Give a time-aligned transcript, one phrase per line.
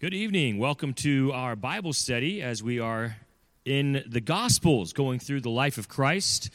[0.00, 0.56] Good evening.
[0.56, 3.16] Welcome to our Bible study as we are
[3.66, 6.48] in the Gospels, going through the life of Christ,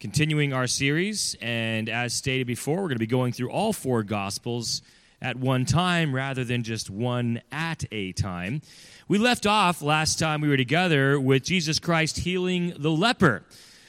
[0.00, 1.34] continuing our series.
[1.40, 4.82] And as stated before, we're going to be going through all four Gospels
[5.22, 8.60] at one time rather than just one at a time.
[9.08, 13.44] We left off last time we were together with Jesus Christ healing the leper.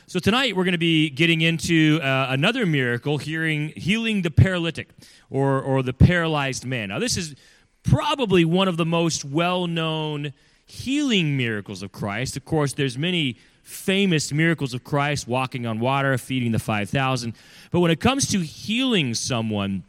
[0.07, 4.88] So tonight we're going to be getting into uh, another miracle, hearing, healing the paralytic
[5.30, 6.88] or, or the paralyzed man.
[6.88, 7.35] Now, this is
[7.84, 10.34] probably one of the most well-known
[10.66, 12.38] healing miracles of Christ.
[12.38, 17.34] Of course, there's many famous miracles of Christ, walking on water, feeding the 5,000.
[17.71, 19.84] But when it comes to healing someone,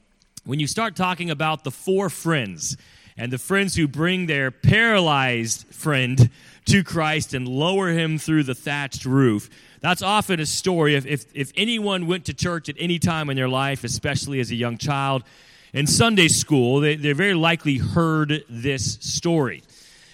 [0.45, 2.77] when you start talking about the four friends
[3.16, 6.30] and the friends who bring their paralyzed friend
[6.66, 10.95] to Christ and lower him through the thatched roof, that's often a story.
[10.95, 14.51] If, if, if anyone went to church at any time in their life, especially as
[14.51, 15.24] a young child,
[15.72, 19.62] in Sunday school, they, they very likely heard this story.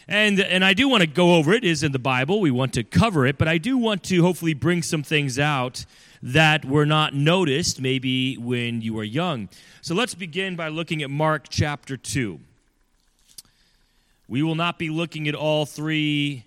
[0.07, 1.65] And, and I do want to go over it.
[1.65, 2.41] it is in the Bible.
[2.41, 5.85] We want to cover it, but I do want to hopefully bring some things out
[6.23, 9.49] that were not noticed maybe when you were young.
[9.83, 12.41] So let's begin by looking at Mark chapter 2.
[14.29, 16.45] We will not be looking at all three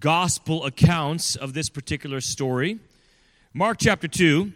[0.00, 2.78] gospel accounts of this particular story.
[3.52, 4.52] Mark chapter 2,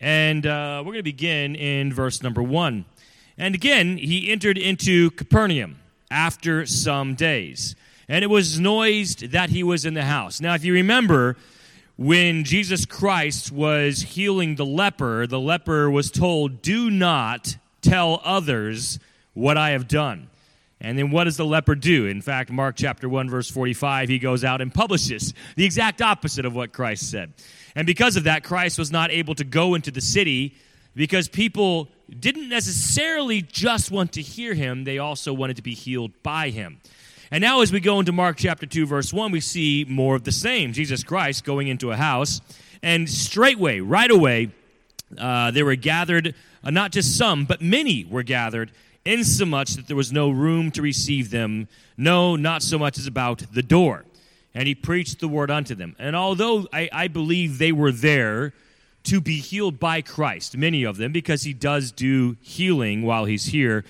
[0.00, 2.84] and uh, we're going to begin in verse number one.
[3.36, 5.78] And again, he entered into Capernaum
[6.10, 7.74] after some days.
[8.08, 10.40] And it was noised that he was in the house.
[10.40, 11.36] Now, if you remember,
[11.96, 18.98] when Jesus Christ was healing the leper, the leper was told, Do not tell others
[19.34, 20.30] what I have done.
[20.80, 22.06] And then what does the leper do?
[22.06, 26.44] In fact, Mark chapter 1, verse 45, he goes out and publishes the exact opposite
[26.44, 27.32] of what Christ said.
[27.74, 30.54] And because of that, Christ was not able to go into the city
[30.94, 36.12] because people didn't necessarily just want to hear him, they also wanted to be healed
[36.22, 36.80] by him.
[37.30, 40.24] And now, as we go into Mark chapter 2, verse 1, we see more of
[40.24, 40.72] the same.
[40.72, 42.40] Jesus Christ going into a house,
[42.82, 44.50] and straightway, right away,
[45.18, 46.34] uh, there were gathered,
[46.64, 48.72] uh, not just some, but many were gathered,
[49.04, 53.42] insomuch that there was no room to receive them, no, not so much as about
[53.52, 54.04] the door
[54.54, 55.94] and he preached the word unto them.
[55.98, 58.52] And although I, I, believe they were there
[59.04, 63.46] to be healed by Christ, many of them, because he does do healing while he's
[63.46, 63.84] here,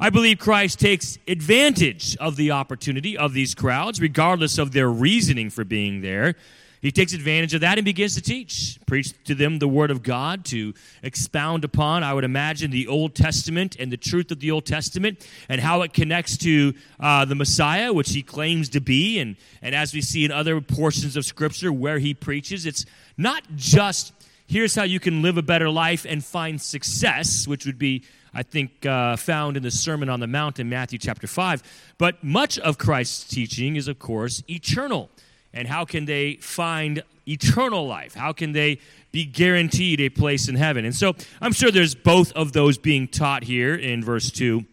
[0.00, 5.50] I believe Christ takes advantage of the opportunity of these crowds, regardless of their reasoning
[5.50, 6.34] for being there,
[6.82, 10.02] he takes advantage of that and begins to teach, preach to them the Word of
[10.02, 14.50] God, to expound upon, I would imagine, the Old Testament and the truth of the
[14.50, 19.18] Old Testament and how it connects to uh, the Messiah, which he claims to be.
[19.18, 22.84] And, and as we see in other portions of Scripture where he preaches, it's
[23.16, 24.12] not just
[24.46, 28.04] here's how you can live a better life and find success, which would be
[28.36, 31.62] I think, uh, found in the Sermon on the Mount in Matthew chapter 5.
[31.96, 35.08] But much of Christ's teaching is, of course, eternal
[35.56, 38.14] and how can they find eternal life?
[38.14, 38.78] How can they
[39.10, 40.84] be guaranteed a place in heaven?
[40.84, 44.64] And so I'm sure there's both of those being taught here in verse 2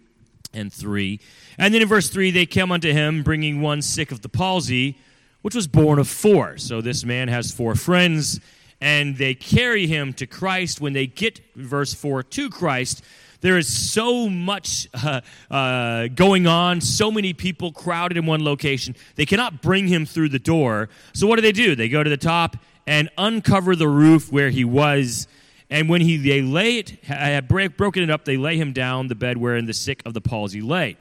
[0.53, 1.19] and 3.
[1.57, 4.97] And then in verse 3, they come unto him, bringing one sick of the palsy,
[5.41, 6.57] which was borne of four.
[6.57, 8.39] So this man has four friends,
[8.81, 10.81] and they carry him to Christ.
[10.81, 13.03] When they get, verse 4, to Christ,
[13.43, 15.19] there is so much uh,
[15.51, 18.95] uh, going on, so many people crowded in one location.
[19.15, 20.87] They cannot bring him through the door.
[21.13, 21.75] So what do they do?
[21.75, 22.55] They go to the top
[22.87, 25.27] and uncover the roof where he was.
[25.69, 29.15] And when he they lay it, had broken it up, they lay him down the
[29.15, 30.95] bed wherein the sick of the palsy lay.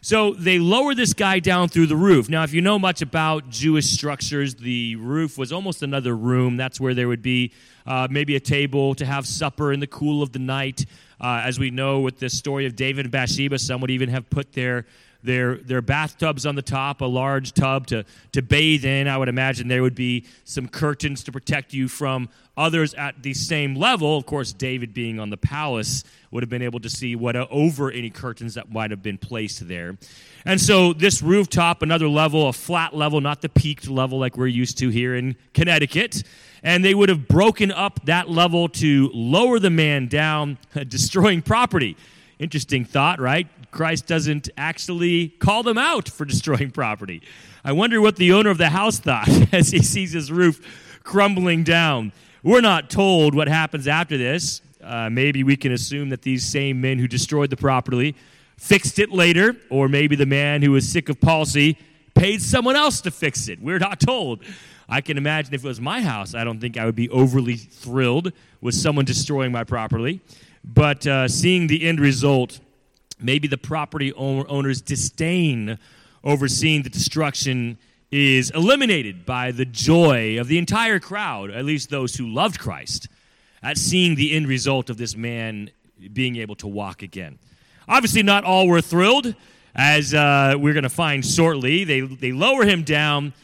[0.00, 2.28] So they lower this guy down through the roof.
[2.28, 6.56] Now, if you know much about Jewish structures, the roof was almost another room.
[6.56, 7.52] That's where there would be
[7.86, 10.86] uh, maybe a table to have supper in the cool of the night.
[11.20, 14.30] Uh, as we know with the story of David and Bathsheba, some would even have
[14.30, 14.86] put their
[15.28, 19.06] their their bathtubs on the top, a large tub to to bathe in.
[19.06, 23.34] I would imagine there would be some curtains to protect you from others at the
[23.34, 24.16] same level.
[24.16, 27.46] Of course, David being on the palace would have been able to see what uh,
[27.50, 29.98] over any curtains that might have been placed there.
[30.44, 34.46] And so this rooftop, another level, a flat level, not the peaked level like we're
[34.46, 36.24] used to here in Connecticut
[36.62, 40.58] and they would have broken up that level to lower the man down,
[40.88, 41.96] destroying property.
[42.38, 43.48] Interesting thought, right?
[43.70, 47.22] Christ doesn't actually call them out for destroying property.
[47.64, 50.60] I wonder what the owner of the house thought as he sees his roof
[51.02, 52.12] crumbling down.
[52.42, 54.62] We're not told what happens after this.
[54.82, 58.14] Uh, maybe we can assume that these same men who destroyed the property
[58.56, 61.78] fixed it later, or maybe the man who was sick of palsy
[62.14, 63.60] paid someone else to fix it.
[63.60, 64.42] We're not told.
[64.88, 67.56] I can imagine if it was my house, I don't think I would be overly
[67.56, 70.20] thrilled with someone destroying my property.
[70.64, 72.60] But uh, seeing the end result,
[73.20, 75.78] Maybe the property owner's disdain
[76.24, 77.78] overseeing the destruction
[78.10, 83.08] is eliminated by the joy of the entire crowd, at least those who loved Christ,
[83.62, 85.70] at seeing the end result of this man
[86.12, 87.38] being able to walk again.
[87.88, 89.34] Obviously, not all were thrilled,
[89.74, 91.84] as uh, we're going to find shortly.
[91.84, 93.34] They, they lower him down,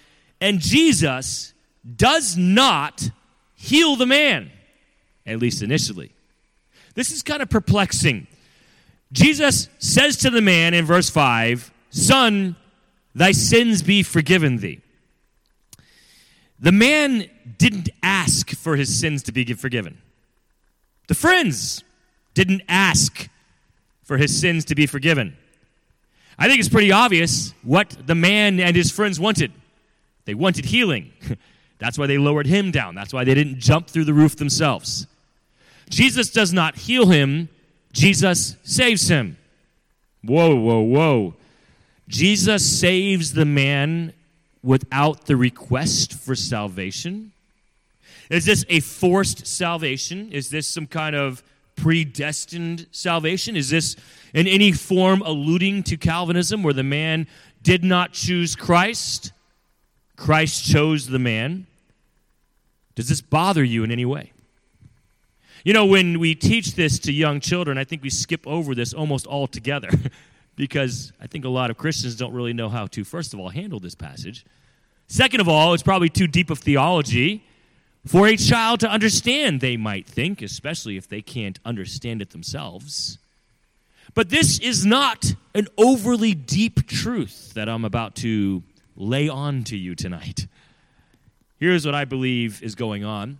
[0.40, 1.52] and Jesus
[1.96, 3.10] does not
[3.54, 4.50] heal the man,
[5.26, 6.12] at least initially.
[6.94, 8.26] This is kind of perplexing.
[9.12, 12.56] Jesus says to the man in verse 5, Son,
[13.14, 14.80] thy sins be forgiven thee.
[16.58, 17.28] The man
[17.58, 19.98] didn't ask for his sins to be forgiven.
[21.08, 21.84] The friends
[22.32, 23.28] didn't ask
[24.02, 25.36] for his sins to be forgiven.
[26.38, 29.52] I think it's pretty obvious what the man and his friends wanted.
[30.24, 31.12] They wanted healing.
[31.78, 32.94] That's why they lowered him down.
[32.94, 35.06] That's why they didn't jump through the roof themselves.
[35.90, 37.48] Jesus does not heal him,
[37.94, 39.38] Jesus saves him.
[40.22, 41.34] Whoa, whoa, whoa.
[42.08, 44.12] Jesus saves the man
[44.62, 47.32] without the request for salvation?
[48.30, 50.32] Is this a forced salvation?
[50.32, 51.42] Is this some kind of
[51.76, 53.56] predestined salvation?
[53.56, 53.96] Is this
[54.32, 57.26] in any form alluding to Calvinism where the man
[57.62, 59.32] did not choose Christ?
[60.16, 61.66] Christ chose the man.
[62.94, 64.32] Does this bother you in any way?
[65.64, 68.92] You know, when we teach this to young children, I think we skip over this
[68.92, 69.90] almost altogether
[70.56, 73.48] because I think a lot of Christians don't really know how to, first of all,
[73.48, 74.44] handle this passage.
[75.08, 77.44] Second of all, it's probably too deep of theology
[78.06, 83.18] for a child to understand, they might think, especially if they can't understand it themselves.
[84.14, 88.62] But this is not an overly deep truth that I'm about to
[88.94, 90.46] lay on to you tonight.
[91.58, 93.38] Here's what I believe is going on.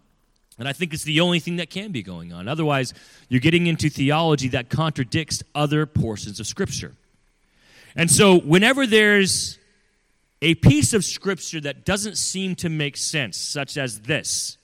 [0.59, 2.47] And I think it's the only thing that can be going on.
[2.47, 2.95] Otherwise,
[3.29, 6.93] you're getting into theology that contradicts other portions of Scripture.
[7.97, 9.59] And so, whenever there's
[10.43, 14.59] a piece of Scripture that doesn't seem to make sense, such as this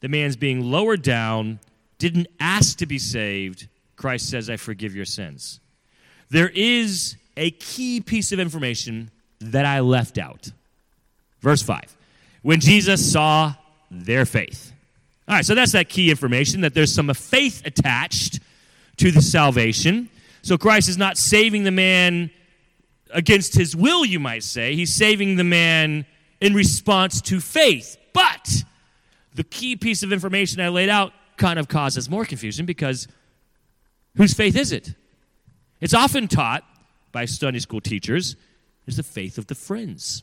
[0.00, 1.58] the man's being lowered down,
[1.98, 3.66] didn't ask to be saved,
[3.96, 5.60] Christ says, I forgive your sins.
[6.28, 9.10] There is a key piece of information
[9.40, 10.50] that I left out.
[11.40, 11.96] Verse 5
[12.42, 13.54] When Jesus saw
[13.90, 14.72] their faith.
[15.28, 18.40] All right, so that's that key information that there's some faith attached
[18.98, 20.08] to the salvation.
[20.42, 22.30] So Christ is not saving the man
[23.10, 24.74] against his will, you might say.
[24.74, 26.06] He's saving the man
[26.40, 27.96] in response to faith.
[28.12, 28.64] But
[29.34, 33.08] the key piece of information I laid out kind of causes more confusion because
[34.16, 34.94] whose faith is it?
[35.80, 36.64] It's often taught
[37.12, 38.36] by Sunday school teachers
[38.86, 40.22] is the faith of the friends.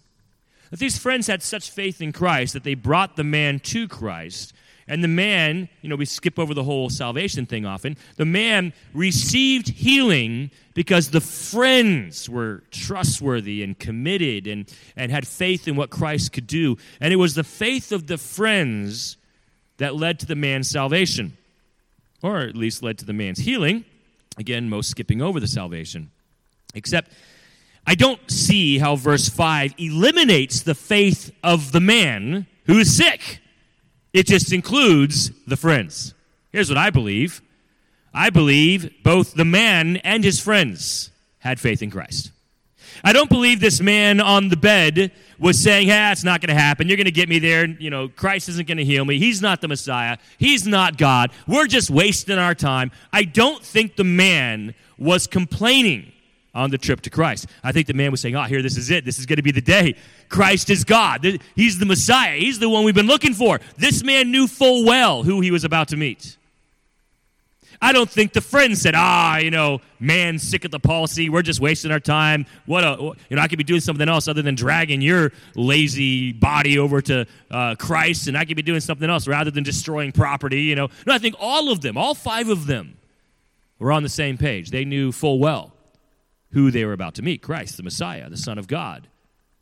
[0.71, 4.53] That these friends had such faith in Christ that they brought the man to Christ.
[4.87, 7.97] And the man, you know, we skip over the whole salvation thing often.
[8.17, 15.67] The man received healing because the friends were trustworthy and committed and, and had faith
[15.67, 16.77] in what Christ could do.
[16.99, 19.17] And it was the faith of the friends
[19.77, 21.37] that led to the man's salvation,
[22.21, 23.85] or at least led to the man's healing.
[24.37, 26.11] Again, most skipping over the salvation.
[26.73, 27.11] Except
[27.85, 33.39] I don't see how verse 5 eliminates the faith of the man who is sick.
[34.13, 36.13] It just includes the friends.
[36.51, 37.41] Here's what I believe
[38.13, 41.09] I believe both the man and his friends
[41.39, 42.31] had faith in Christ.
[43.03, 46.61] I don't believe this man on the bed was saying, "Hey, it's not going to
[46.61, 46.87] happen.
[46.87, 47.65] You're going to get me there.
[47.65, 49.17] You know, Christ isn't going to heal me.
[49.17, 50.17] He's not the Messiah.
[50.37, 51.31] He's not God.
[51.47, 56.12] We're just wasting our time." I don't think the man was complaining
[56.53, 57.47] on the trip to Christ.
[57.63, 59.05] I think the man was saying, Oh, here, this is it.
[59.05, 59.95] This is going to be the day.
[60.29, 61.39] Christ is God.
[61.55, 62.37] He's the Messiah.
[62.37, 63.59] He's the one we've been looking for.
[63.77, 66.37] This man knew full well who he was about to meet.
[67.81, 71.29] I don't think the friend said, ah, you know, man, sick of the palsy.
[71.29, 72.45] We're just wasting our time.
[72.65, 76.31] What a, you know, I could be doing something else other than dragging your lazy
[76.31, 80.13] body over to uh, Christ, and I could be doing something else rather than destroying
[80.13, 80.87] property, you know.
[81.05, 82.95] No, I think all of them, all five of them,
[83.79, 84.69] were on the same page.
[84.69, 85.72] They knew full well
[86.53, 89.07] who they were about to meet Christ, the Messiah, the Son of God,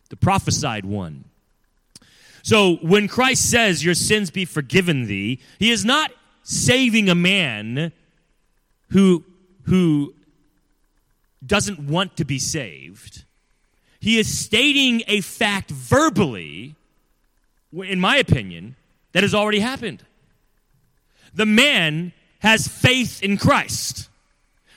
[0.10, 1.24] the prophesied one.
[2.44, 6.12] So when Christ says, Your sins be forgiven thee, he is not
[6.44, 7.92] saving a man
[8.90, 9.24] who,
[9.64, 10.14] who
[11.46, 13.24] doesn't want to be saved.
[14.00, 16.76] He is stating a fact verbally,
[17.72, 18.76] in my opinion,
[19.14, 20.04] that has already happened.
[21.34, 24.10] The man has faith in Christ.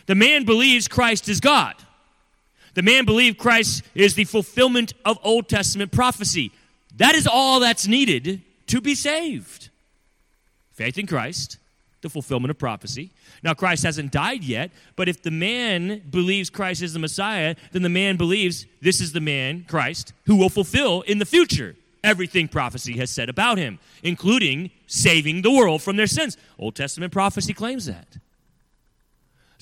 [0.07, 1.75] The man believes Christ is God.
[2.75, 6.53] The man believed Christ is the fulfillment of Old Testament prophecy.
[6.97, 9.71] That is all that's needed to be saved.
[10.73, 11.59] Faith in Christ,
[12.03, 13.11] the fulfillment of prophecy.
[13.43, 17.83] Now, Christ hasn't died yet, but if the man believes Christ is the Messiah, then
[17.83, 22.49] the man believes this is the man, Christ, who will fulfill in the future everything
[22.49, 26.37] prophecy has said about him, including saving the world from their sins.
[26.59, 28.19] Old Testament prophecy claims that.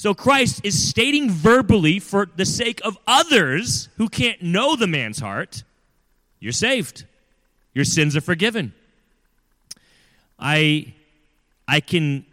[0.03, 5.21] So Christ is stating verbally for the sake of others who can't know the man's
[5.21, 5.63] heart,
[6.41, 7.05] you're saved.
[7.73, 8.73] Your sins are forgiven.
[10.41, 10.93] I
[11.69, 12.27] I can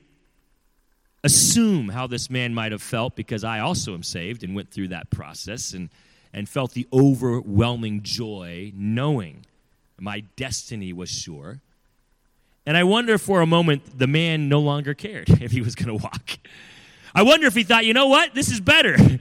[1.24, 4.88] assume how this man might have felt because I also am saved and went through
[4.88, 5.90] that process and
[6.34, 9.46] and felt the overwhelming joy knowing
[10.00, 11.60] my destiny was sure.
[12.66, 15.96] And I wonder for a moment the man no longer cared if he was going
[15.96, 16.40] to walk.
[17.14, 18.34] I wonder if he thought, you know what?
[18.34, 18.98] This is better.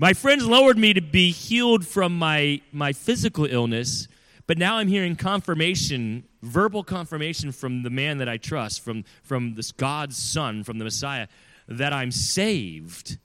[0.00, 4.06] My friends lowered me to be healed from my, my physical illness,
[4.46, 9.56] but now I'm hearing confirmation, verbal confirmation from the man that I trust, from, from
[9.56, 11.26] this God's Son, from the Messiah,
[11.66, 13.18] that I'm saved.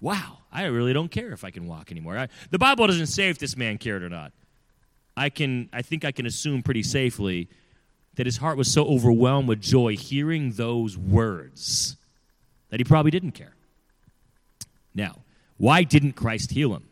[0.00, 2.18] Wow, I really don't care if I can walk anymore.
[2.18, 4.32] I, the Bible doesn't say if this man cared or not.
[5.16, 7.48] I can I think I can assume pretty safely
[8.16, 11.96] that his heart was so overwhelmed with joy hearing those words
[12.70, 13.54] that he probably didn't care.
[14.94, 15.16] Now,
[15.56, 16.84] why didn't Christ heal him?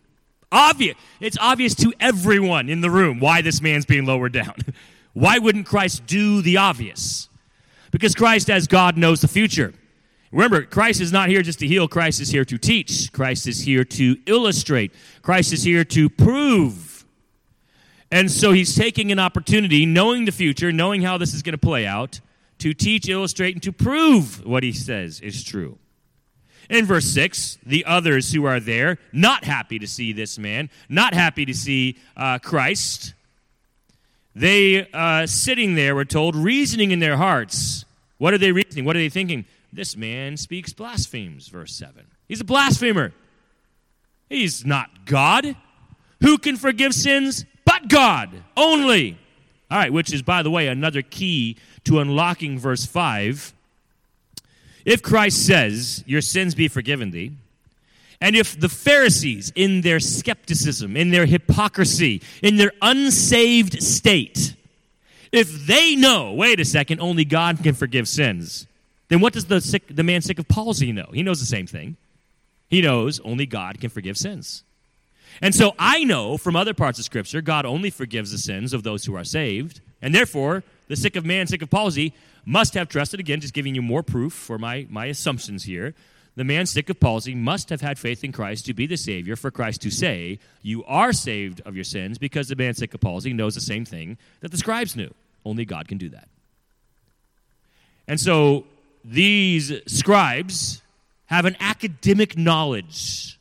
[0.51, 0.97] Obvious.
[1.21, 4.55] It's obvious to everyone in the room why this man's being lowered down.
[5.13, 7.29] why wouldn't Christ do the obvious?
[7.91, 9.73] Because Christ, as God, knows the future.
[10.31, 13.13] Remember, Christ is not here just to heal, Christ is here to teach.
[13.13, 14.93] Christ is here to illustrate.
[15.23, 17.07] Christ is here to prove.
[18.11, 21.59] And so he's taking an opportunity, knowing the future, knowing how this is going to
[21.59, 22.21] play out,
[22.59, 25.79] to teach, illustrate, and to prove what he says is true.
[26.69, 31.15] In verse 6, the others who are there, not happy to see this man, not
[31.15, 33.15] happy to see uh, Christ,
[34.35, 37.85] they uh, sitting there, we're told, reasoning in their hearts.
[38.19, 38.85] What are they reasoning?
[38.85, 39.47] What are they thinking?
[39.73, 42.07] This man speaks blasphemies, verse 7.
[42.29, 43.13] He's a blasphemer.
[44.29, 45.57] He's not God.
[46.21, 49.19] Who can forgive sins but God only?
[49.71, 51.57] All right, which is, by the way, another key
[51.89, 53.53] to unlocking verse 5.
[54.85, 57.33] If Christ says, Your sins be forgiven thee,
[58.21, 64.55] and if the Pharisees, in their skepticism, in their hypocrisy, in their unsaved state,
[65.31, 68.67] if they know, wait a second, only God can forgive sins,
[69.09, 71.09] then what does the, sick, the man sick of palsy know?
[71.13, 71.97] He knows the same thing.
[72.69, 74.63] He knows only God can forgive sins.
[75.41, 78.83] And so I know from other parts of Scripture, God only forgives the sins of
[78.83, 79.81] those who are saved.
[80.01, 82.15] And therefore, the sick of man, sick of palsy,
[82.45, 85.95] must have trusted, again, just giving you more proof for my, my assumptions here.
[86.37, 89.35] The man sick of palsy must have had faith in Christ to be the Savior,
[89.35, 93.01] for Christ to say, You are saved of your sins, because the man sick of
[93.01, 95.13] palsy knows the same thing that the scribes knew.
[95.45, 96.29] Only God can do that.
[98.07, 98.67] And so
[99.05, 100.81] these scribes
[101.27, 103.39] have an academic knowledge.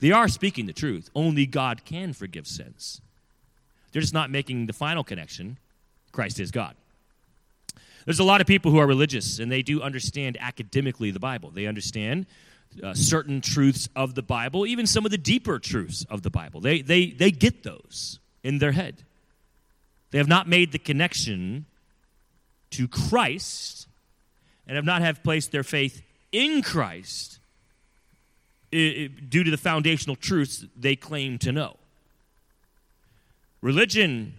[0.00, 1.10] They are speaking the truth.
[1.14, 3.00] Only God can forgive sins.
[3.90, 5.56] They're just not making the final connection
[6.14, 6.76] Christ is God.
[8.04, 11.50] There's a lot of people who are religious and they do understand academically the Bible.
[11.50, 12.26] They understand
[12.82, 16.60] uh, certain truths of the Bible, even some of the deeper truths of the Bible.
[16.60, 19.02] They, they, they get those in their head.
[20.12, 21.66] They have not made the connection
[22.70, 23.88] to Christ
[24.66, 27.40] and have not have placed their faith in Christ
[28.70, 31.76] due to the foundational truths they claim to know.
[33.60, 34.34] Religion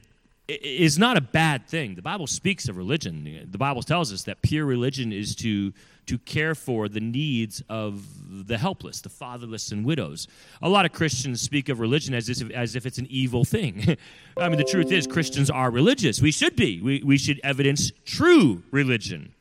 [0.48, 1.96] is not a bad thing.
[1.96, 3.48] The Bible speaks of religion.
[3.50, 5.74] The Bible tells us that pure religion is to
[6.06, 10.28] to care for the needs of the helpless, the fatherless, and widows.
[10.62, 13.98] A lot of Christians speak of religion as if, as if it's an evil thing.
[14.38, 16.22] I mean, the truth is, Christians are religious.
[16.22, 16.82] We should be.
[16.82, 19.34] We, we should evidence true religion,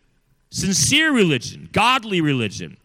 [0.50, 2.76] sincere religion, godly religion.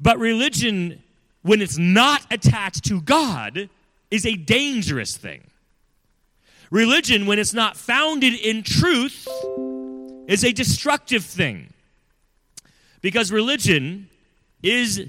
[0.00, 1.02] But religion,
[1.42, 3.70] when it's not attached to God,
[4.10, 5.44] is a dangerous thing.
[6.74, 9.28] Religion, when it's not founded in truth,
[10.26, 11.72] is a destructive thing.
[13.00, 14.08] Because religion
[14.60, 15.06] is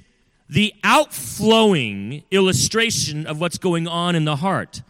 [0.47, 4.83] the outflowing illustration of what's going on in the heart.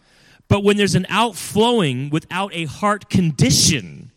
[0.50, 4.12] But when there's an outflowing without a heart condition,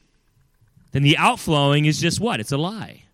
[0.91, 2.41] then the outflowing is just what?
[2.41, 3.05] It's a lie.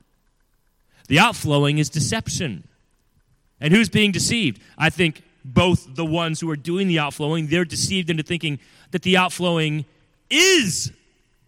[1.08, 2.66] The outflowing is deception.
[3.60, 4.58] And who's being deceived?
[4.78, 8.58] I think both the ones who are doing the outflowing, they're deceived into thinking
[8.92, 9.84] that the outflowing
[10.30, 10.92] is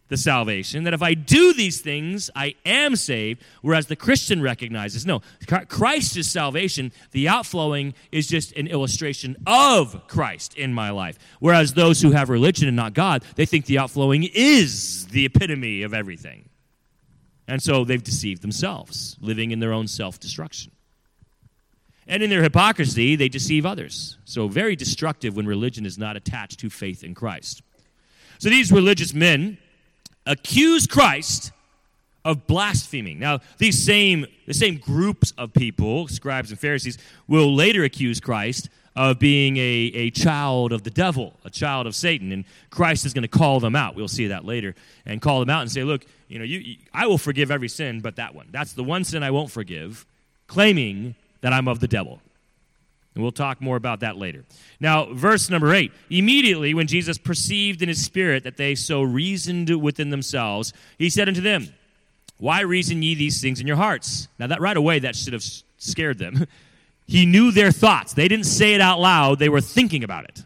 [0.08, 5.04] the salvation, that if I do these things, I am saved, whereas the Christian recognizes
[5.04, 5.20] no,
[5.68, 6.92] Christ is salvation.
[7.10, 11.18] The outflowing is just an illustration of Christ in my life.
[11.40, 15.82] Whereas those who have religion and not God, they think the outflowing is the epitome
[15.82, 16.48] of everything.
[17.48, 20.72] And so they've deceived themselves, living in their own self destruction.
[22.08, 24.16] And in their hypocrisy, they deceive others.
[24.24, 27.62] So, very destructive when religion is not attached to faith in Christ.
[28.38, 29.58] So, these religious men
[30.24, 31.52] accuse Christ
[32.24, 33.18] of blaspheming.
[33.18, 36.98] Now, these same, the same groups of people, scribes and Pharisees,
[37.28, 39.60] will later accuse Christ of being a,
[39.94, 42.32] a child of the devil, a child of Satan.
[42.32, 43.94] And Christ is going to call them out.
[43.94, 44.74] We'll see that later.
[45.04, 47.68] And call them out and say, look, you know, you, you, I will forgive every
[47.68, 48.48] sin but that one.
[48.50, 50.06] That's the one sin I won't forgive,
[50.46, 52.20] claiming that I'm of the devil.
[53.14, 54.44] And we'll talk more about that later.
[54.78, 55.90] Now, verse number eight.
[56.10, 61.26] Immediately, when Jesus perceived in his spirit that they so reasoned within themselves, he said
[61.26, 61.68] unto them,
[62.38, 64.28] Why reason ye these things in your hearts?
[64.38, 65.44] Now, that right away, that should have
[65.78, 66.46] scared them.
[67.08, 68.14] He knew their thoughts.
[68.14, 70.44] They didn't say it out loud, they were thinking about it.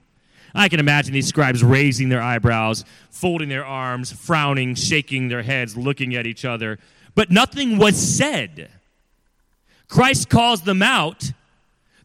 [0.55, 5.77] I can imagine these scribes raising their eyebrows, folding their arms, frowning, shaking their heads,
[5.77, 6.79] looking at each other.
[7.15, 8.69] But nothing was said.
[9.91, 11.33] Christ calls them out.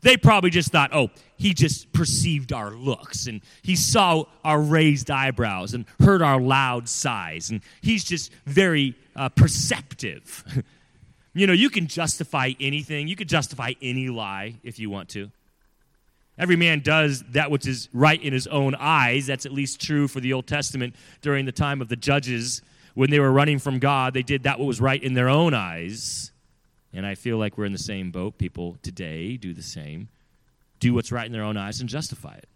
[0.02, 5.10] They probably just thought, oh, he just perceived our looks and he saw our raised
[5.10, 7.50] eyebrows and heard our loud sighs.
[7.52, 10.64] And he's just very uh, perceptive.
[11.38, 15.30] You know, you can justify anything, you can justify any lie if you want to.
[16.38, 19.28] Every man does that which is right in his own eyes.
[19.28, 22.62] That's at least true for the Old Testament during the time of the judges.
[22.94, 25.54] When they were running from God, they did that what was right in their own
[25.54, 26.32] eyes.
[26.96, 28.38] And I feel like we're in the same boat.
[28.38, 30.08] People today do the same.
[30.80, 32.48] Do what's right in their own eyes and justify it.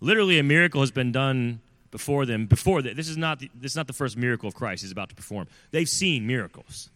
[0.00, 1.60] Literally, a miracle has been done
[1.90, 2.46] before them.
[2.46, 5.08] Before this is not the, this is not the first miracle of Christ he's about
[5.08, 5.48] to perform.
[5.72, 6.90] They've seen miracles.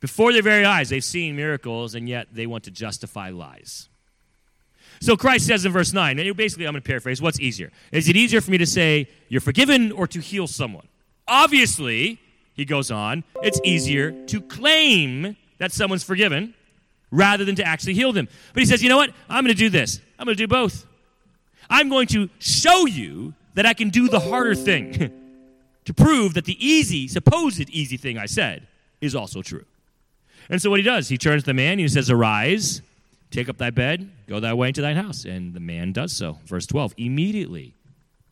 [0.00, 3.88] Before their very eyes, they've seen miracles, and yet they want to justify lies.
[5.00, 7.72] So Christ says in verse 9, and basically I'm going to paraphrase, what's easier?
[7.90, 10.86] Is it easier for me to say, you're forgiven, or to heal someone?
[11.26, 12.20] Obviously,
[12.58, 16.54] he goes on, it's easier to claim that someone's forgiven
[17.12, 18.28] rather than to actually heal them.
[18.52, 19.10] But he says, you know what?
[19.30, 20.00] I'm going to do this.
[20.18, 20.84] I'm going to do both.
[21.70, 24.92] I'm going to show you that I can do the harder thing
[25.84, 28.66] to prove that the easy, supposed easy thing I said
[29.00, 29.64] is also true.
[30.50, 32.82] And so what he does, he turns to the man and he says, Arise,
[33.30, 35.24] take up thy bed, go thy way into thine house.
[35.24, 36.38] And the man does so.
[36.44, 37.74] Verse 12 Immediately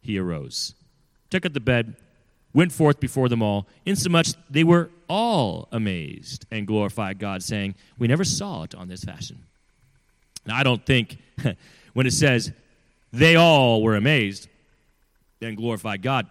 [0.03, 0.75] he arose,
[1.31, 1.95] took up the bed,
[2.57, 8.09] went forth before them all, insomuch they were all amazed and glorified God, saying, We
[8.09, 9.45] never saw it on this fashion.
[10.47, 11.19] Now, I don't think
[11.93, 12.51] when it says
[13.13, 14.49] they all were amazed
[15.43, 16.29] and glorified God,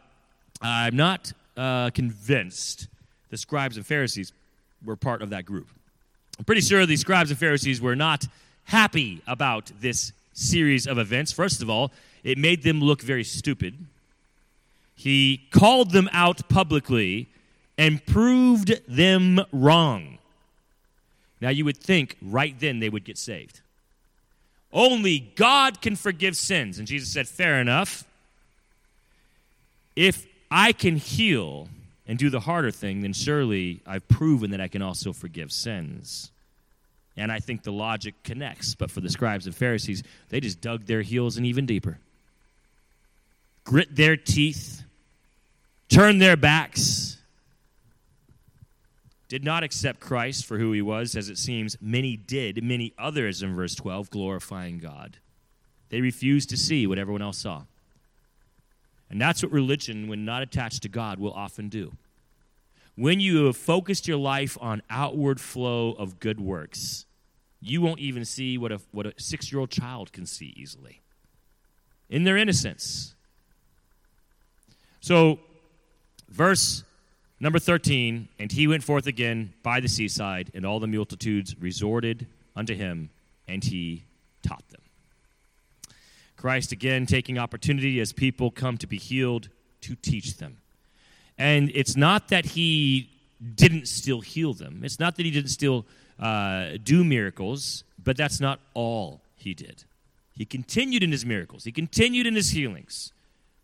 [0.60, 2.88] I'm not uh, convinced
[3.30, 4.34] the scribes and Pharisees
[4.84, 5.68] were part of that group.
[6.40, 8.26] I'm pretty sure the scribes and Pharisees were not
[8.64, 11.32] happy about this series of events.
[11.32, 11.92] First of all,
[12.24, 13.78] it made them look very stupid.
[14.96, 17.30] He called them out publicly
[17.78, 20.18] and proved them wrong.
[21.42, 23.62] Now, you would think right then they would get saved.
[24.72, 26.80] Only God can forgive sins.
[26.80, 28.06] And Jesus said, Fair enough.
[29.96, 31.70] If I can heal
[32.08, 36.32] and do the harder thing, then surely I've proven that I can also forgive sins.
[37.18, 38.76] And I think the logic connects.
[38.76, 41.98] But for the scribes and Pharisees, they just dug their heels in even deeper.
[43.64, 44.84] Grit their teeth,
[45.90, 47.18] turned their backs,
[49.28, 53.42] did not accept Christ for who he was, as it seems many did, many others
[53.42, 55.18] in verse 12, glorifying God.
[55.90, 57.64] They refused to see what everyone else saw.
[59.10, 61.94] And that's what religion, when not attached to God, will often do.
[62.96, 67.06] When you have focused your life on outward flow of good works,
[67.62, 71.02] you won't even see what a, what a six year old child can see easily
[72.10, 73.16] in their innocence.
[75.02, 75.40] So,
[76.36, 76.84] verse
[77.40, 82.28] number 13 And he went forth again by the seaside, and all the multitudes resorted
[82.56, 83.10] unto him,
[83.48, 84.04] and he
[84.44, 84.82] taught them.
[86.38, 89.50] Christ again taking opportunity as people come to be healed
[89.82, 90.58] to teach them.
[91.38, 93.10] And it's not that he
[93.56, 95.86] didn't still heal them, it's not that he didn't still
[96.20, 99.84] uh, do miracles, but that's not all he did.
[100.34, 103.12] He continued in his miracles, he continued in his healings,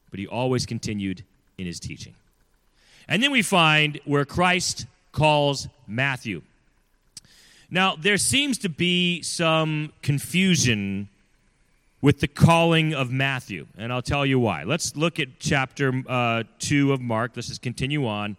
[0.09, 1.23] but he always continued
[1.57, 2.15] in his teaching.
[3.11, 6.43] And then we find where Christ calls Matthew.
[7.69, 11.09] Now, there seems to be some confusion
[12.01, 13.67] with the calling of Matthew.
[13.77, 14.63] And I'll tell you why.
[14.63, 17.33] Let's look at chapter uh, 2 of Mark.
[17.35, 18.37] Let's just continue on.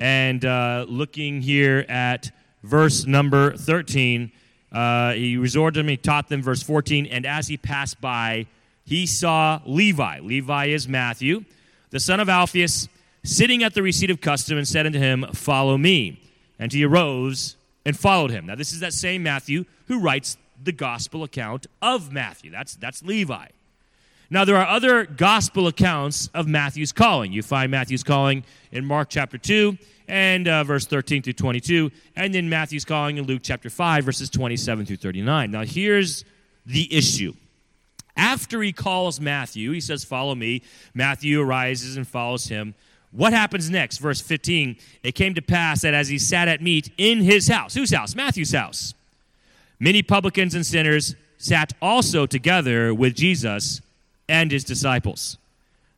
[0.00, 2.32] And uh, looking here at
[2.64, 4.32] verse number 13,
[4.72, 7.06] uh, he resorted to them, he taught them, verse 14.
[7.06, 8.46] And as he passed by,
[8.84, 10.18] he saw Levi.
[10.22, 11.44] Levi is Matthew,
[11.90, 12.88] the son of Alphaeus,
[13.24, 16.22] sitting at the receipt of custom and said unto him, Follow me.
[16.58, 18.46] And he arose and followed him.
[18.46, 22.50] Now, this is that same Matthew who writes the gospel account of Matthew.
[22.50, 23.46] That's, that's Levi.
[24.30, 27.32] Now, there are other gospel accounts of Matthew's calling.
[27.32, 32.34] You find Matthew's calling in Mark chapter 2 and uh, verse 13 through 22, and
[32.34, 35.50] then Matthew's calling in Luke chapter 5, verses 27 through 39.
[35.50, 36.24] Now, here's
[36.66, 37.34] the issue.
[38.16, 40.62] After he calls Matthew, he says, Follow me.
[40.92, 42.74] Matthew arises and follows him.
[43.10, 43.98] What happens next?
[43.98, 47.74] Verse 15 It came to pass that as he sat at meat in his house,
[47.74, 48.14] whose house?
[48.14, 48.94] Matthew's house,
[49.78, 53.80] many publicans and sinners sat also together with Jesus
[54.28, 55.38] and his disciples.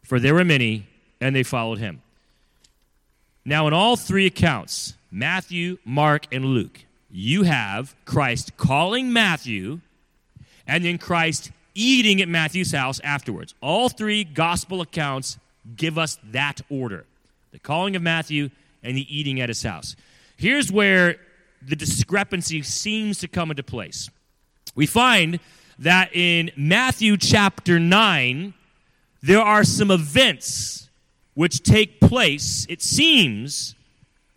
[0.03, 0.87] For there were many,
[1.21, 2.03] and they followed him.
[3.45, 9.81] Now, in all three accounts, Matthew, Mark, and Luke, you have Christ calling Matthew
[10.67, 13.55] and then Christ eating at Matthew's house afterwards.
[13.61, 15.39] All three gospel accounts
[15.77, 17.07] give us that order
[17.53, 18.51] the calling of Matthew
[18.83, 19.97] and the eating at his house.
[20.37, 21.17] Here's where
[21.63, 24.09] the discrepancy seems to come into place.
[24.75, 25.41] We find
[25.79, 28.55] that in Matthew chapter 9,
[29.23, 30.89] there are some events
[31.35, 33.75] which take place, it seems,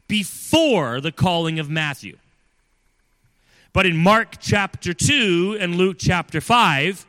[0.08, 2.18] before the calling of Matthew.
[3.72, 7.06] But in Mark chapter 2 and Luke chapter 5,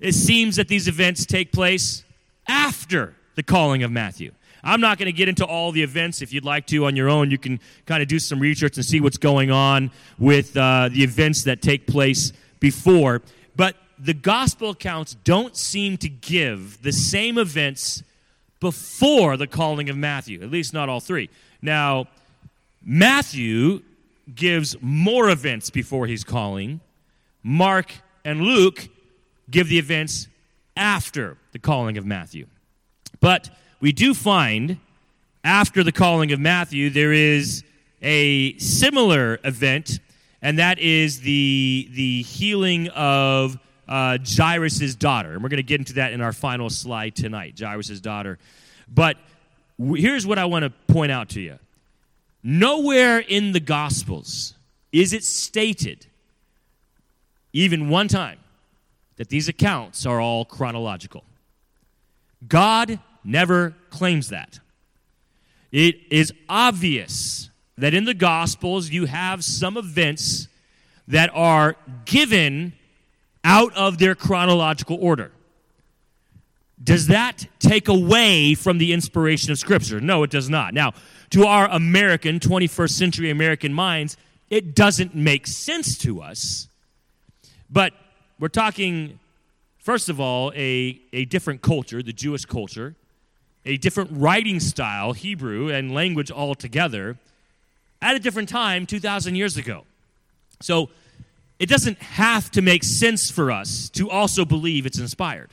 [0.00, 2.04] it seems that these events take place
[2.48, 4.32] after the calling of Matthew.
[4.62, 6.20] I'm not going to get into all the events.
[6.20, 8.84] If you'd like to on your own, you can kind of do some research and
[8.84, 13.22] see what's going on with uh, the events that take place before.
[13.56, 18.02] But the gospel accounts don't seem to give the same events
[18.60, 21.30] before the calling of Matthew, at least not all three.
[21.62, 22.06] Now,
[22.82, 23.82] Matthew
[24.34, 26.80] gives more events before he's calling,
[27.42, 27.92] Mark
[28.24, 28.88] and Luke
[29.50, 30.28] give the events
[30.76, 32.46] after the calling of Matthew.
[33.20, 34.78] But we do find
[35.44, 37.64] after the calling of Matthew, there is
[38.02, 40.00] a similar event,
[40.42, 45.32] and that is the, the healing of uh, Jairus' daughter.
[45.32, 48.38] And we're going to get into that in our final slide tonight, Jairus' daughter.
[48.92, 49.16] But
[49.78, 51.58] w- here's what I want to point out to you
[52.42, 54.54] nowhere in the Gospels
[54.92, 56.06] is it stated,
[57.52, 58.38] even one time,
[59.16, 61.22] that these accounts are all chronological.
[62.48, 64.60] God never claims that.
[65.72, 70.48] It is obvious that in the Gospels you have some events
[71.08, 72.72] that are given
[73.42, 75.32] out of their chronological order.
[76.82, 80.00] Does that take away from the inspiration of Scripture?
[80.00, 80.72] No, it does not.
[80.72, 80.92] Now,
[81.30, 84.16] to our American, 21st century American minds,
[84.48, 86.68] it doesn't make sense to us.
[87.70, 87.92] But
[88.38, 89.20] we're talking,
[89.78, 92.96] first of all, a, a different culture, the Jewish culture,
[93.64, 97.16] a different writing style, Hebrew, and language altogether,
[98.02, 99.84] at a different time 2,000 years ago.
[100.60, 100.90] So
[101.58, 105.50] it doesn't have to make sense for us to also believe it's inspired.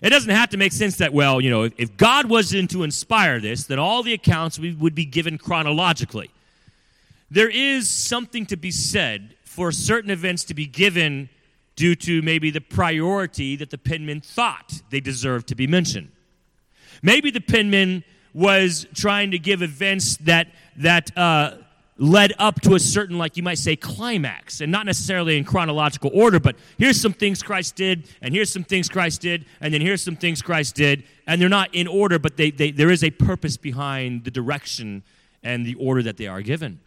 [0.00, 3.38] It doesn't have to make sense that, well, you know, if, God wasn't to inspire
[3.40, 6.30] this, then all the accounts would be given chronologically.
[7.30, 11.28] There is something to be said for certain events to be given
[11.76, 16.10] due to maybe the priority that the penman thought they deserved to be mentioned.
[17.02, 21.56] Maybe the penman was trying to give events that that uh,
[21.98, 26.10] led up to a certain, like you might say, climax, and not necessarily in chronological
[26.14, 29.80] order, but here's some things Christ did, and here's some things Christ did, and then
[29.80, 33.04] here's some things Christ did, and they're not in order, but they, they, there is
[33.04, 35.02] a purpose behind the direction
[35.42, 36.80] and the order that they are given.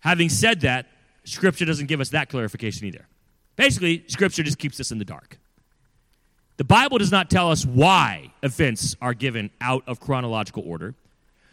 [0.00, 0.86] Having said that,
[1.24, 3.06] Scripture doesn't give us that clarification either.
[3.54, 5.38] Basically, Scripture just keeps us in the dark.
[6.56, 10.94] The Bible does not tell us why events are given out of chronological order.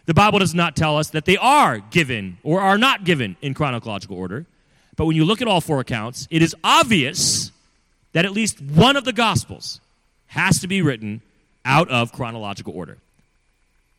[0.06, 3.54] The Bible does not tell us that they are given or are not given in
[3.54, 4.46] chronological order.
[4.96, 7.52] But when you look at all four accounts, it is obvious
[8.14, 9.80] that at least one of the Gospels
[10.28, 11.22] has to be written
[11.64, 12.98] out of chronological order.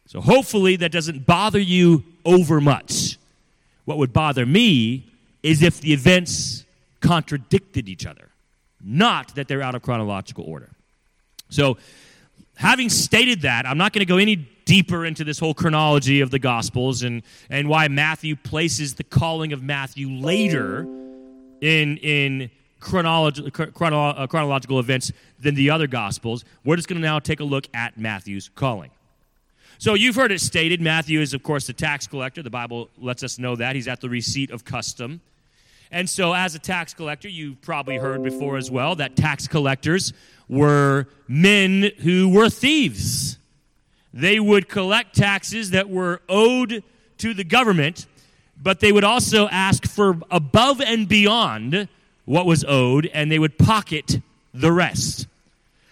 [0.06, 3.16] So hopefully that doesn't bother you over much.
[3.84, 5.06] What would bother me
[5.42, 6.64] is if the events
[7.00, 8.28] contradicted each other,
[8.84, 10.70] not that they're out of chronological order.
[11.50, 11.76] So,
[12.56, 16.30] having stated that, I'm not going to go any deeper into this whole chronology of
[16.30, 20.82] the Gospels and, and why Matthew places the calling of Matthew later
[21.60, 26.44] in, in chronology, chrono, uh, chronological events than the other Gospels.
[26.64, 28.90] We're just going to now take a look at Matthew's calling.
[29.78, 32.42] So you've heard it stated Matthew is, of course, the tax collector.
[32.42, 33.74] The Bible lets us know that.
[33.74, 35.20] He's at the receipt of custom.
[35.92, 40.12] And so, as a tax collector, you've probably heard before as well that tax collectors
[40.48, 43.38] were men who were thieves.
[44.12, 46.82] They would collect taxes that were owed
[47.18, 48.06] to the government,
[48.60, 51.88] but they would also ask for above and beyond
[52.24, 54.20] what was owed, and they would pocket
[54.54, 55.26] the rest.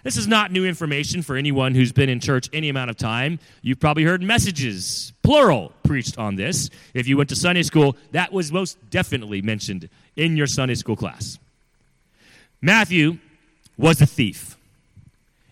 [0.08, 3.38] This is not new information for anyone who's been in church any amount of time.
[3.60, 6.70] You've probably heard messages, plural, preached on this.
[6.94, 10.96] If you went to Sunday school, that was most definitely mentioned in your Sunday school
[10.96, 11.38] class.
[12.62, 13.18] Matthew
[13.76, 14.56] was a thief.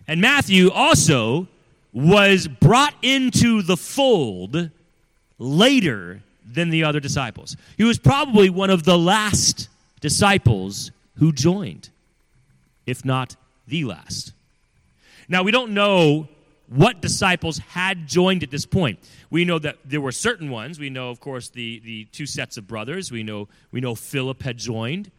[0.07, 1.47] And Matthew also
[1.93, 4.71] was brought into the fold
[5.37, 7.55] later than the other disciples.
[7.77, 9.69] He was probably one of the last
[10.01, 10.89] disciples
[11.19, 11.89] who joined,
[12.87, 13.35] if not
[13.67, 14.33] the last.
[15.27, 16.27] Now, we don't know
[16.67, 18.99] what disciples had joined at this point.
[19.29, 20.79] We know that there were certain ones.
[20.79, 23.11] We know, of course, the, the two sets of brothers.
[23.11, 25.11] We know, we know Philip had joined.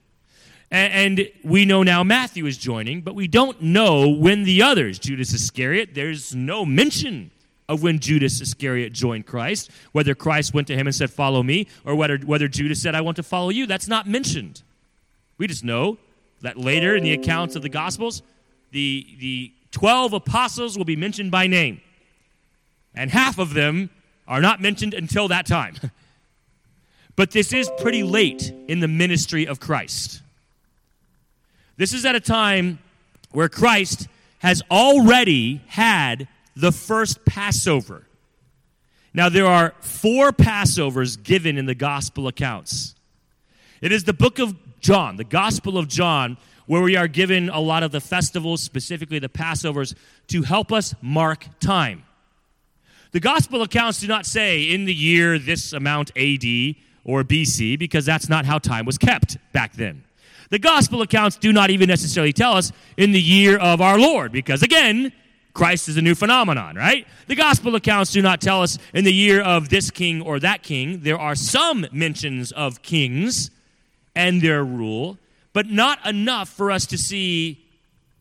[0.70, 4.98] And, and we know now Matthew is joining, but we don't know when the others,
[4.98, 7.30] Judas Iscariot, there's no mention
[7.68, 11.66] of when Judas Iscariot joined Christ, whether Christ went to him and said, Follow me,
[11.84, 13.66] or whether, whether Judas said, I want to follow you.
[13.66, 14.62] That's not mentioned.
[15.36, 15.98] We just know
[16.40, 18.22] that later in the accounts of the Gospels,
[18.70, 21.80] the, the 12 apostles will be mentioned by name.
[22.94, 23.90] And half of them
[24.26, 25.74] are not mentioned until that time.
[27.16, 30.22] but this is pretty late in the ministry of Christ.
[31.76, 32.78] This is at a time
[33.32, 38.04] where Christ has already had the first Passover.
[39.14, 42.94] Now, there are four Passovers given in the gospel accounts.
[43.80, 46.36] It is the book of John, the Gospel of John,
[46.68, 49.94] where we are given a lot of the festivals, specifically the Passovers,
[50.28, 52.04] to help us mark time.
[53.10, 58.04] The gospel accounts do not say in the year this amount AD or BC because
[58.04, 60.04] that's not how time was kept back then.
[60.50, 64.30] The gospel accounts do not even necessarily tell us in the year of our Lord
[64.30, 65.12] because, again,
[65.54, 67.06] Christ is a new phenomenon, right?
[67.26, 70.62] The gospel accounts do not tell us in the year of this king or that
[70.62, 71.00] king.
[71.00, 73.50] There are some mentions of kings
[74.14, 75.18] and their rule,
[75.58, 77.58] but not enough for us to see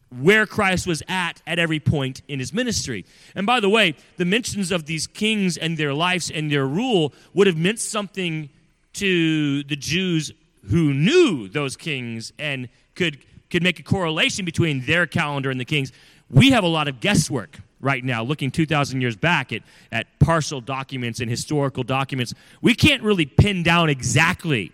[0.09, 3.05] where Christ was at at every point in his ministry.
[3.35, 7.13] And by the way, the mentions of these kings and their lives and their rule
[7.35, 8.49] would have meant something
[8.93, 10.31] to the Jews
[10.71, 13.19] who knew those kings and could
[13.51, 15.91] could make a correlation between their calendar and the kings.
[16.31, 20.59] We have a lot of guesswork right now, looking 2,000 years back at, at partial
[20.59, 22.33] documents and historical documents.
[22.63, 24.71] We can't really pin down exactly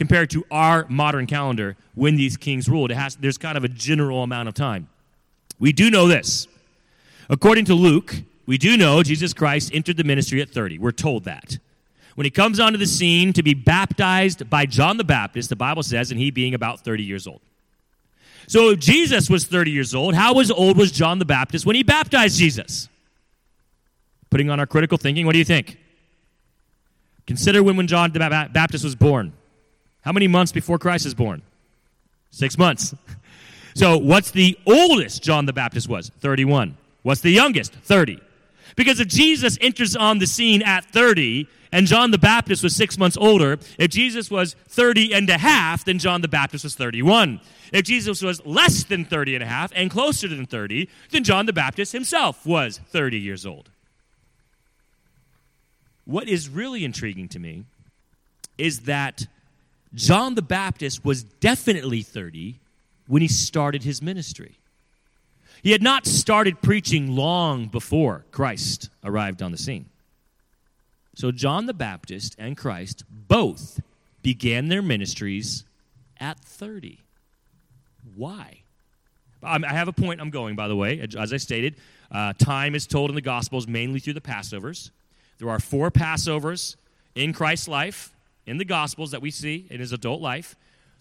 [0.00, 2.90] compared to our modern calendar when these kings ruled.
[2.90, 4.88] It has, there's kind of a general amount of time.
[5.58, 6.48] We do know this.
[7.28, 8.14] According to Luke,
[8.46, 10.78] we do know Jesus Christ entered the ministry at 30.
[10.78, 11.58] We're told that.
[12.14, 15.82] When he comes onto the scene to be baptized by John the Baptist, the Bible
[15.82, 17.42] says, and he being about 30 years old.
[18.46, 21.76] So if Jesus was 30 years old, how was old was John the Baptist when
[21.76, 22.88] he baptized Jesus?
[24.30, 25.76] Putting on our critical thinking, what do you think?
[27.26, 29.34] Consider when, when John the Baptist was born.
[30.02, 31.42] How many months before Christ is born?
[32.30, 32.94] Six months.
[33.74, 36.10] So, what's the oldest John the Baptist was?
[36.18, 36.76] 31.
[37.02, 37.72] What's the youngest?
[37.72, 38.20] 30.
[38.76, 42.98] Because if Jesus enters on the scene at 30 and John the Baptist was six
[42.98, 47.40] months older, if Jesus was 30 and a half, then John the Baptist was 31.
[47.72, 51.46] If Jesus was less than 30 and a half and closer than 30, then John
[51.46, 53.70] the Baptist himself was 30 years old.
[56.04, 57.64] What is really intriguing to me
[58.58, 59.26] is that
[59.94, 62.58] John the Baptist was definitely 30
[63.06, 64.56] when he started his ministry.
[65.62, 69.86] He had not started preaching long before Christ arrived on the scene.
[71.14, 73.80] So, John the Baptist and Christ both
[74.22, 75.64] began their ministries
[76.18, 77.00] at 30.
[78.14, 78.60] Why?
[79.42, 81.06] I have a point I'm going, by the way.
[81.18, 81.76] As I stated,
[82.10, 84.90] uh, time is told in the Gospels mainly through the Passovers.
[85.38, 86.76] There are four Passovers
[87.14, 88.14] in Christ's life
[88.46, 90.56] in the Gospels that we see in his adult life.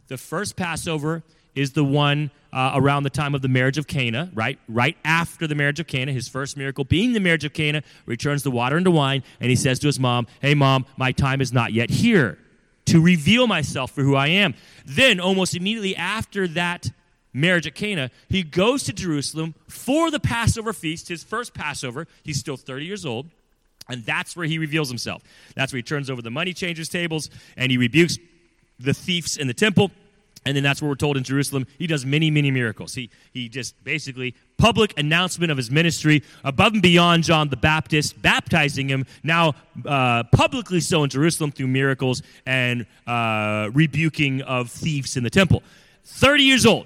[0.07, 1.23] The first Passover
[1.55, 4.59] is the one uh, around the time of the marriage of Cana, right?
[4.67, 8.43] Right after the marriage of Cana, his first miracle being the marriage of Cana, returns
[8.43, 11.51] the water into wine, and he says to his mom, Hey, mom, my time is
[11.53, 12.37] not yet here
[12.85, 14.55] to reveal myself for who I am.
[14.85, 16.91] Then, almost immediately after that
[17.33, 22.07] marriage at Cana, he goes to Jerusalem for the Passover feast, his first Passover.
[22.23, 23.27] He's still 30 years old.
[23.89, 25.23] And that's where he reveals himself.
[25.55, 28.17] That's where he turns over the money changers' tables and he rebukes
[28.79, 29.91] the thieves in the temple.
[30.45, 32.93] And then that's where we're told in Jerusalem, he does many, many miracles.
[32.93, 38.21] He, he just basically public announcement of his ministry above and beyond John the Baptist,
[38.21, 39.53] baptizing him, now
[39.85, 45.61] uh, publicly so in Jerusalem through miracles and uh, rebuking of thieves in the temple.
[46.05, 46.85] 30 years old.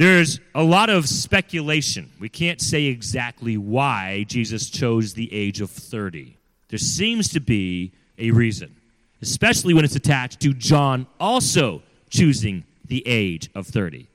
[0.00, 2.10] There's a lot of speculation.
[2.18, 6.38] We can't say exactly why Jesus chose the age of 30.
[6.70, 8.74] There seems to be a reason,
[9.20, 14.06] especially when it's attached to John also choosing the age of 30.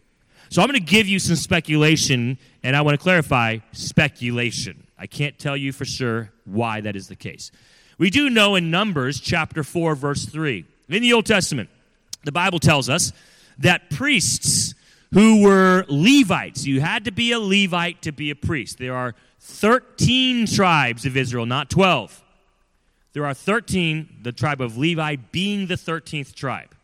[0.50, 4.88] So I'm going to give you some speculation, and I want to clarify speculation.
[4.98, 7.52] I can't tell you for sure why that is the case.
[8.00, 11.70] We do know in Numbers chapter 4, verse 3, in the Old Testament,
[12.24, 13.14] the Bible tells us
[13.60, 14.74] that priests
[15.14, 18.78] who were Levites, you had to be a Levite to be a priest.
[18.78, 22.24] There are 13 tribes of Israel, not 12.
[23.14, 26.76] There are 13, the tribe of Levi being the 13th tribe.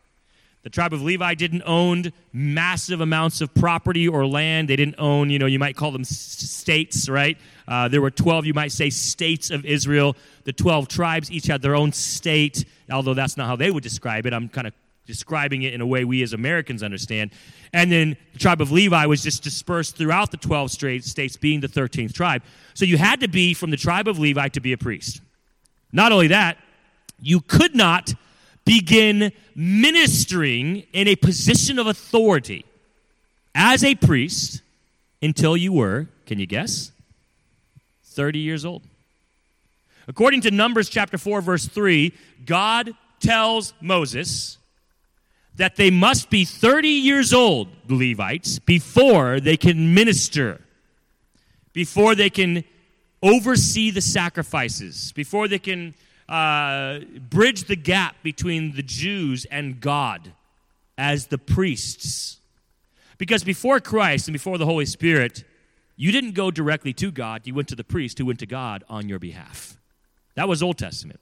[0.64, 4.70] The tribe of Levi didn't own massive amounts of property or land.
[4.70, 7.38] They didn't own, you know, you might call them states, right?
[7.68, 10.16] Uh, there were 12, you might say, states of Israel.
[10.44, 14.28] The 12 tribes each had their own state, although that's not how they would describe
[14.28, 14.34] it.
[14.34, 14.74] I'm kind of
[15.12, 17.32] describing it in a way we as Americans understand.
[17.74, 21.68] And then the tribe of Levi was just dispersed throughout the 12 states, being the
[21.68, 22.44] 13th tribe.
[22.74, 25.22] So you had to be from the tribe of Levi to be a priest.
[25.92, 26.58] Not only that,
[27.20, 28.14] you could not
[28.64, 32.64] begin ministering in a position of authority
[33.54, 34.62] as a priest
[35.22, 36.92] until you were, can you guess?
[38.06, 38.84] 30 years old.
[40.08, 42.12] According to Numbers chapter 4, verse 3,
[42.46, 44.58] God tells Moses
[45.62, 50.60] that they must be 30 years old, Levites, before they can minister,
[51.72, 52.64] before they can
[53.22, 55.94] oversee the sacrifices, before they can
[56.28, 56.98] uh,
[57.30, 60.34] bridge the gap between the Jews and God
[60.98, 62.40] as the priests.
[63.20, 65.44] Because before Christ and before the Holy Spirit,
[65.96, 68.84] you didn't go directly to God, you went to the priest who went to God
[68.90, 69.78] on your behalf.
[70.34, 71.20] That was Old Testament.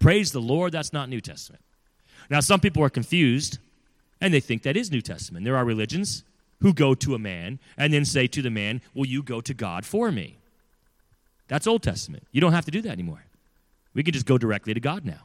[0.00, 1.62] Praise the Lord, that's not New Testament.
[2.30, 3.58] Now, some people are confused
[4.20, 5.44] and they think that is New Testament.
[5.44, 6.22] There are religions
[6.60, 9.52] who go to a man and then say to the man, Will you go to
[9.52, 10.36] God for me?
[11.48, 12.22] That's Old Testament.
[12.30, 13.24] You don't have to do that anymore.
[13.92, 15.24] We can just go directly to God now.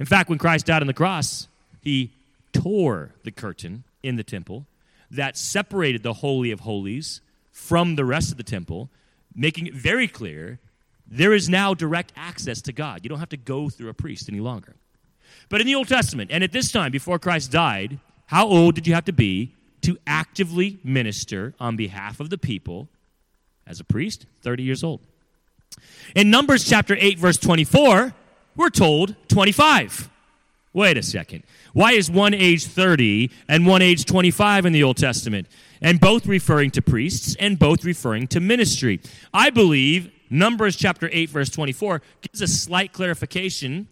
[0.00, 1.46] In fact, when Christ died on the cross,
[1.82, 2.10] he
[2.52, 4.66] tore the curtain in the temple
[5.10, 7.20] that separated the Holy of Holies
[7.52, 8.90] from the rest of the temple,
[9.34, 10.58] making it very clear
[11.06, 13.00] there is now direct access to God.
[13.02, 14.74] You don't have to go through a priest any longer.
[15.48, 18.86] But in the Old Testament, and at this time, before Christ died, how old did
[18.86, 22.88] you have to be to actively minister on behalf of the people
[23.66, 24.26] as a priest?
[24.42, 25.00] 30 years old.
[26.14, 28.14] In Numbers chapter 8, verse 24,
[28.56, 30.10] we're told 25.
[30.72, 31.42] Wait a second.
[31.72, 35.46] Why is one age 30 and one age 25 in the Old Testament?
[35.80, 39.00] And both referring to priests and both referring to ministry.
[39.32, 43.88] I believe Numbers chapter 8, verse 24 gives a slight clarification.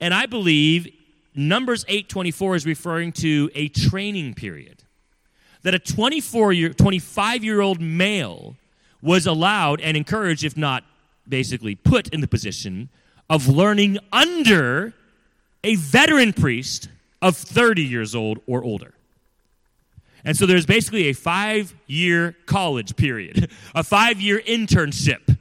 [0.00, 0.88] And I believe
[1.34, 4.82] Numbers 8:24 is referring to a training period.
[5.62, 8.56] That a 24 year 25 year old male
[9.02, 10.84] was allowed and encouraged, if not
[11.28, 12.88] basically put in the position
[13.28, 14.94] of learning under
[15.64, 16.88] a veteran priest
[17.20, 18.94] of 30 years old or older.
[20.24, 25.36] And so there's basically a five year college period, a five year internship.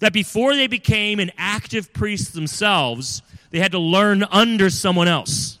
[0.00, 5.58] That before they became an active priest themselves, they had to learn under someone else.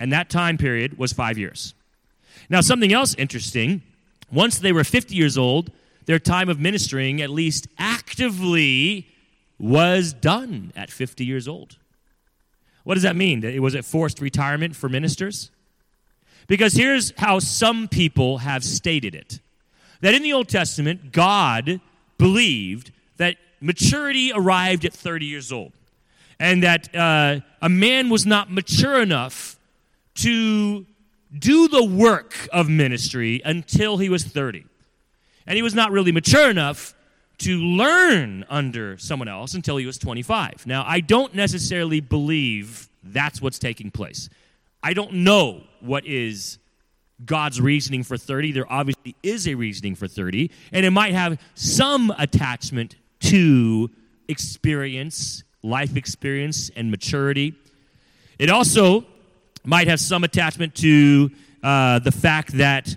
[0.00, 1.74] And that time period was five years.
[2.48, 3.82] Now, something else interesting
[4.30, 5.70] once they were 50 years old,
[6.06, 9.08] their time of ministering, at least actively,
[9.58, 11.76] was done at 50 years old.
[12.82, 13.62] What does that mean?
[13.62, 15.50] Was it forced retirement for ministers?
[16.46, 19.40] Because here's how some people have stated it
[20.00, 21.80] that in the Old Testament, God
[22.18, 25.72] believed that maturity arrived at 30 years old,
[26.38, 29.58] and that uh, a man was not mature enough
[30.16, 30.86] to
[31.36, 34.64] do the work of ministry until he was 30.
[35.46, 36.94] And he was not really mature enough
[37.38, 40.66] to learn under someone else until he was 25.
[40.66, 44.28] Now, I don't necessarily believe that's what's taking place.
[44.82, 46.58] I don't know what is
[47.24, 48.52] God's reasoning for 30.
[48.52, 53.90] There obviously is a reasoning for 30, and it might have some attachment to
[54.28, 57.54] experience, life experience, and maturity.
[58.38, 59.04] It also
[59.64, 61.30] might have some attachment to
[61.62, 62.94] uh, the fact that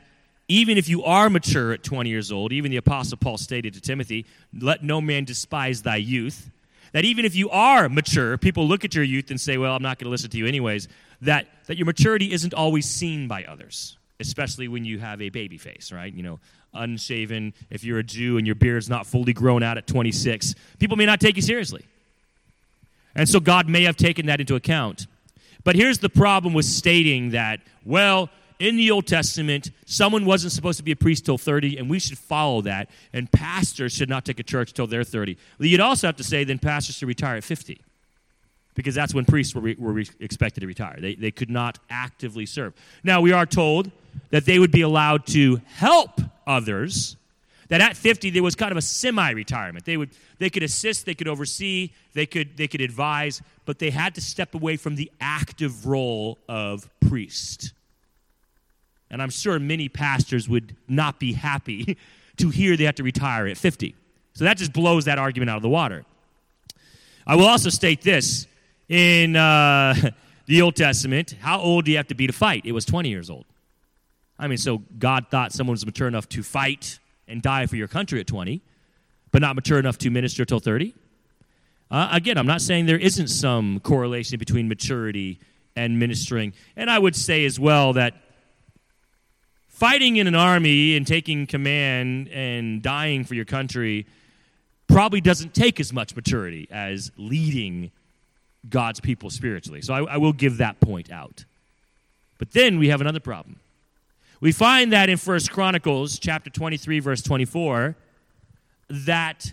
[0.50, 3.82] even if you are mature at 20 years old, even the Apostle Paul stated to
[3.82, 6.52] Timothy, let no man despise thy youth.
[6.92, 9.84] That even if you are mature, people look at your youth and say, well, I'm
[9.84, 10.88] not going to listen to you anyways.
[11.22, 15.58] That, that your maturity isn't always seen by others, especially when you have a baby
[15.58, 16.14] face, right?
[16.14, 16.40] You know,
[16.74, 20.98] unshaven, if you're a Jew and your beard's not fully grown out at 26, people
[20.98, 21.86] may not take you seriously.
[23.18, 25.08] And so God may have taken that into account.
[25.64, 30.78] But here's the problem with stating that, well, in the Old Testament, someone wasn't supposed
[30.78, 32.90] to be a priest till 30, and we should follow that.
[33.12, 35.36] And pastors should not take a church till they're 30.
[35.60, 37.82] You'd also have to say then pastors should retire at 50,
[38.76, 40.98] because that's when priests were, re- were re- expected to retire.
[41.00, 42.74] They, they could not actively serve.
[43.04, 43.92] Now, we are told
[44.30, 47.17] that they would be allowed to help others.
[47.70, 49.86] That at 50 there was kind of a semi-retirement.
[49.86, 53.90] They would they could assist, they could oversee, they could they could advise, but they
[53.90, 57.74] had to step away from the active role of priest.
[59.10, 61.98] And I'm sure many pastors would not be happy
[62.38, 63.96] to hear they have to retire at 50.
[64.34, 66.06] So that just blows that argument out of the water.
[67.26, 68.48] I will also state this
[68.88, 69.94] in uh,
[70.46, 72.66] the Old Testament how old do you have to be to fight?
[72.66, 73.46] It was 20 years old.
[74.40, 77.88] I mean, so God thought someone was mature enough to fight and die for your
[77.88, 78.62] country at 20,
[79.32, 80.94] but not mature enough to minister till 30.
[81.90, 85.40] Uh, again, I'm not saying there isn't some correlation between maturity
[85.76, 86.54] and ministering.
[86.76, 88.16] And I would say as well that
[89.68, 94.08] fighting in an army and taking command and dying for your country
[94.88, 97.92] probably doesn't take as much maturity as leading
[98.68, 99.82] God's people spiritually.
[99.82, 101.46] So I, I will give that point out.
[102.38, 103.60] But then we have another problem.
[104.40, 107.96] We find that in First Chronicles chapter 23 verse 24
[108.90, 109.52] that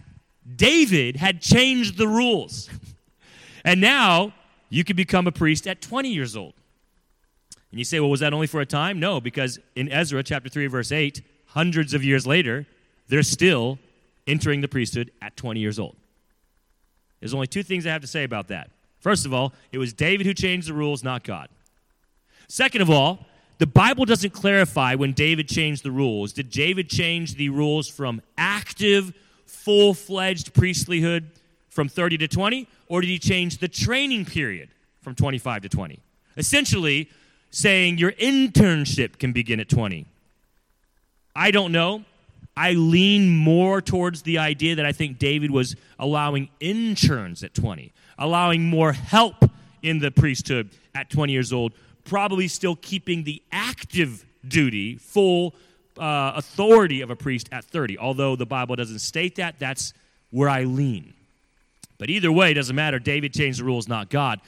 [0.57, 2.69] David had changed the rules.
[3.65, 4.35] and now
[4.69, 6.53] you could become a priest at 20 years old.
[7.71, 9.01] And you say, well, was that only for a time?
[9.01, 12.67] No, because in Ezra chapter 3 verse 8, hundreds of years later,
[13.09, 13.79] they're still
[14.27, 15.97] entering the priesthood at 20 years old.
[17.21, 18.71] There's only two things I have to say about that.
[19.01, 21.49] First of all, it was David who changed the rules, not God.
[22.49, 23.27] Second of all,
[23.59, 26.33] the Bible doesn't clarify when David changed the rules.
[26.33, 29.13] Did David change the rules from active,
[29.47, 31.25] full fledged priestlyhood
[31.69, 34.69] from 30 to 20, or did he change the training period
[35.03, 36.01] from 25 to 20?
[36.37, 37.09] Essentially,
[37.51, 40.07] saying your internship can begin at 20.
[41.37, 42.05] I don't know.
[42.57, 47.93] I lean more towards the idea that I think David was allowing interns at 20,
[48.19, 49.51] allowing more help
[49.83, 51.73] in the priesthood at 20 years old,
[52.05, 55.55] probably still keeping the active duty, full
[55.99, 57.99] uh, authority of a priest at 30.
[57.99, 59.93] Although the Bible doesn't state that, that's
[60.31, 61.15] where I lean.
[61.99, 62.99] But either way, it doesn't matter.
[62.99, 64.41] David changed the rules, not God.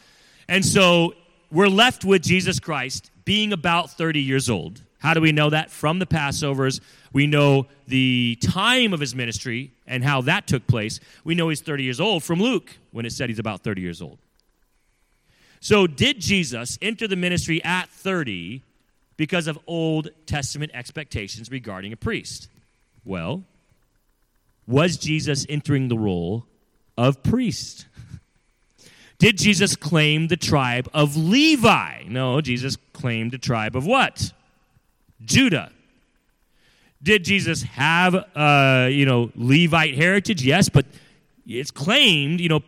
[0.49, 1.15] And so
[1.51, 4.83] we're left with Jesus Christ being about 30 years old.
[4.99, 5.71] How do we know that?
[5.71, 6.81] From the Passovers.
[7.13, 11.01] We know the time of his ministry and how that took place.
[11.25, 14.03] We know he's 30 years old from Luke when it said he's about 30 years
[14.03, 14.19] old.
[15.61, 18.63] So, did Jesus enter the ministry at 30
[19.17, 22.49] because of Old Testament expectations regarding a priest?
[23.05, 23.45] Well,
[24.67, 26.47] was Jesus entering the role
[26.99, 27.87] of priest?
[29.19, 32.03] Did Jesus claim the tribe of Levi?
[32.09, 34.33] No, Jesus claimed the tribe of what?
[35.25, 35.73] Judah.
[37.03, 40.45] Did Jesus have, uh, you know, Levite heritage?
[40.45, 40.85] Yes, but
[41.47, 42.63] it's claimed, you know,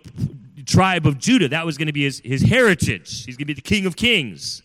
[0.68, 1.48] tribe of Judah.
[1.48, 3.24] That was going to be his, his heritage.
[3.24, 4.62] He's going to be the king of kings.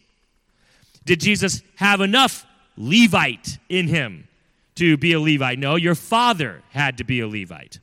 [1.05, 2.45] Did Jesus have enough
[2.77, 4.27] Levite in him
[4.75, 5.57] to be a Levite?
[5.57, 7.79] No, your father had to be a Levite.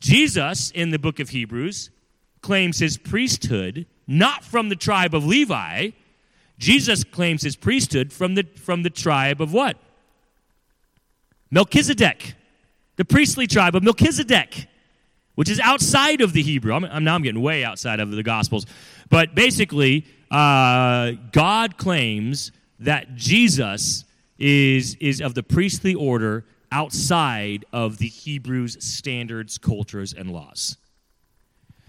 [0.00, 1.90] Jesus, in the book of Hebrews,
[2.42, 5.90] claims his priesthood not from the tribe of Levi.
[6.58, 9.78] Jesus claims his priesthood from the, from the tribe of what?
[11.50, 12.34] Melchizedek,
[12.96, 14.68] the priestly tribe of Melchizedek
[15.34, 16.72] which is outside of the Hebrew.
[16.72, 18.66] I'm, I'm, now I'm getting way outside of the Gospels.
[19.10, 24.04] But basically, uh, God claims that Jesus
[24.38, 30.76] is, is of the priestly order outside of the Hebrews' standards, cultures, and laws.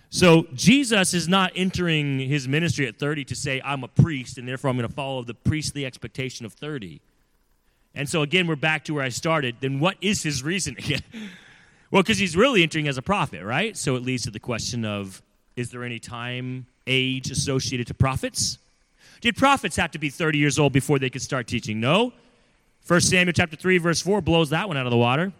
[0.10, 4.48] So Jesus is not entering his ministry at 30 to say, I'm a priest, and
[4.48, 7.02] therefore I'm going to follow the priestly expectation of 30.
[7.96, 9.58] And so again, we're back to where I started.
[9.60, 11.02] Then what is his reason again?
[11.96, 13.78] Well, because he's really entering as a prophet, right?
[13.78, 15.22] So it leads to the question of
[15.56, 18.58] is there any time, age associated to prophets?
[19.22, 21.80] Did prophets have to be 30 years old before they could start teaching?
[21.80, 22.12] No.
[22.86, 25.32] 1 Samuel chapter 3, verse 4 blows that one out of the water.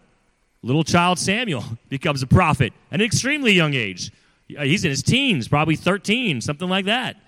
[0.62, 4.10] Little child Samuel becomes a prophet at an extremely young age.
[4.58, 7.18] Uh, he's in his teens, probably 13, something like that.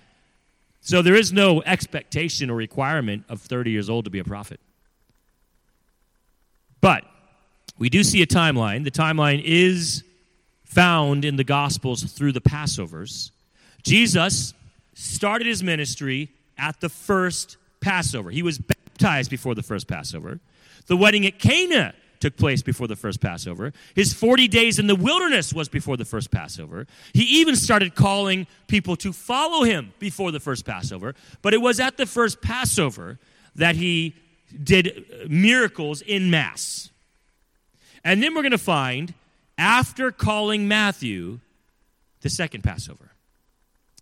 [0.81, 4.59] So there is no expectation or requirement of 30 years old to be a prophet.
[6.81, 7.05] But
[7.79, 8.83] we do see a timeline.
[8.83, 10.03] The timeline is
[10.65, 13.31] found in the Gospels through the Passovers.
[13.83, 14.53] Jesus
[14.93, 18.29] started his ministry at the first Passover.
[18.29, 20.39] He was baptized before the first Passover.
[20.87, 23.71] The wedding at Cana took place before the first Passover.
[23.95, 26.85] His 40 days in the wilderness was before the first Passover.
[27.13, 31.15] He even started calling people to follow him before the first Passover.
[31.41, 33.19] But it was at the first Passover
[33.55, 34.15] that he
[34.61, 36.89] did miracles in mass.
[38.03, 39.13] And then we're going to find,
[39.57, 41.39] after calling Matthew,
[42.21, 43.11] the second Passover.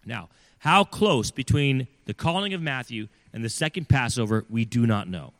[0.06, 0.30] Now,
[0.60, 5.34] how close between the calling of Matthew and the second Passover, we do not know.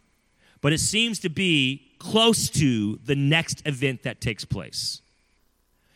[0.62, 5.01] But it seems to be close to the next event that takes place.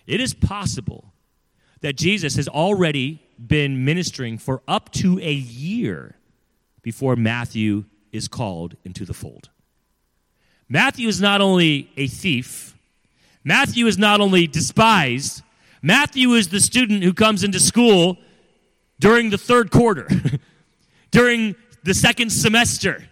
[0.07, 1.13] It is possible
[1.81, 6.15] that Jesus has already been ministering for up to a year
[6.81, 9.49] before Matthew is called into the fold.
[10.71, 12.77] Matthew is not only a thief,
[13.43, 15.41] Matthew is not only despised,
[15.81, 18.17] Matthew is the student who comes into school
[18.97, 20.07] during the third quarter,
[21.11, 23.03] during the second semester.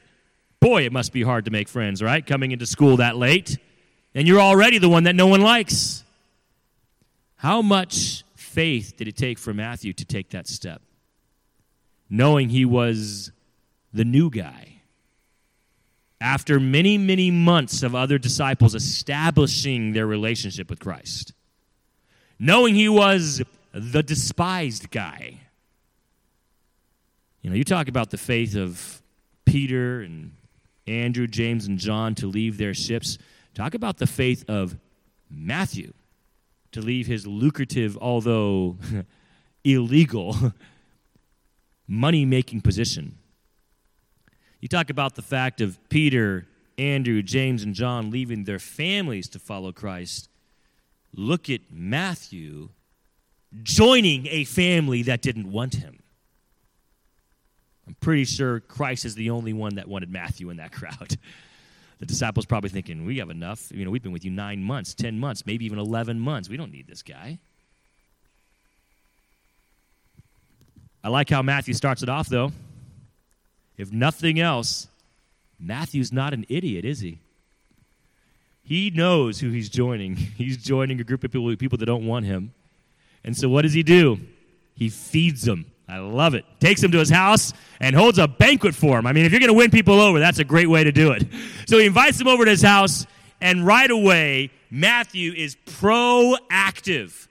[0.62, 2.26] Boy, it must be hard to make friends, right?
[2.26, 3.58] Coming into school that late.
[4.16, 6.06] And you're already the one that no one likes.
[7.36, 10.82] How much faith did it take for Matthew to take that step?
[12.10, 13.34] Knowing he was
[13.92, 14.79] the new guy.
[16.22, 21.34] After many, many months of other disciples establishing their relationship with Christ,
[22.38, 23.42] knowing he was
[23.74, 25.40] the despised guy.
[27.42, 29.02] You know, you talk about the faith of
[29.46, 30.34] Peter and
[30.88, 33.18] Andrew, James, and John to leave their ships.
[33.54, 34.78] Talk about the faith of
[35.30, 35.94] Matthew
[36.72, 38.78] to leave his lucrative, although
[39.64, 40.54] illegal,
[41.88, 43.19] money making position.
[44.60, 46.46] You talk about the fact of Peter,
[46.78, 50.30] Andrew, James, and John leaving their families to follow Christ.
[51.14, 52.70] Look at Matthew
[53.64, 56.00] joining a family that didn't want him.
[57.88, 61.18] I'm pretty sure Christ is the only one that wanted Matthew in that crowd.
[62.00, 63.72] The disciples probably thinking, we have enough.
[63.72, 66.48] You know, we've been with you nine months, 10 months, maybe even 11 months.
[66.48, 67.40] We don't need this guy.
[71.04, 72.52] I like how Matthew starts it off, though.
[73.80, 74.90] If nothing else,
[75.58, 77.20] Matthew's not an idiot, is he?
[78.62, 80.16] He knows who he's joining.
[80.38, 82.54] He's joining a group of people, people that don't want him.
[83.24, 84.20] And so what does he do?
[84.76, 85.72] He feeds them.
[85.88, 86.44] I love it.
[86.60, 89.08] Takes him to his house and holds a banquet for him.
[89.08, 91.12] I mean, if you're going to win people over, that's a great way to do
[91.14, 91.26] it.
[91.66, 93.08] So he invites them over to his house,
[93.40, 97.28] and right away, Matthew is proactive.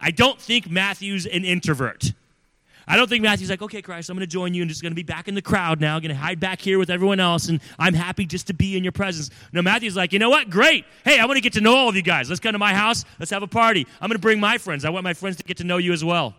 [0.00, 2.12] I don't think Matthew's an introvert.
[2.88, 4.92] I don't think Matthew's like, okay, Christ, I'm going to join you and just going
[4.92, 7.48] to be back in the crowd now, going to hide back here with everyone else,
[7.48, 9.30] and I'm happy just to be in your presence.
[9.52, 10.48] No, Matthew's like, you know what?
[10.48, 10.86] Great.
[11.04, 12.30] Hey, I want to get to know all of you guys.
[12.30, 13.04] Let's come to my house.
[13.18, 13.86] Let's have a party.
[14.00, 14.86] I'm going to bring my friends.
[14.86, 16.34] I want my friends to get to know you as well.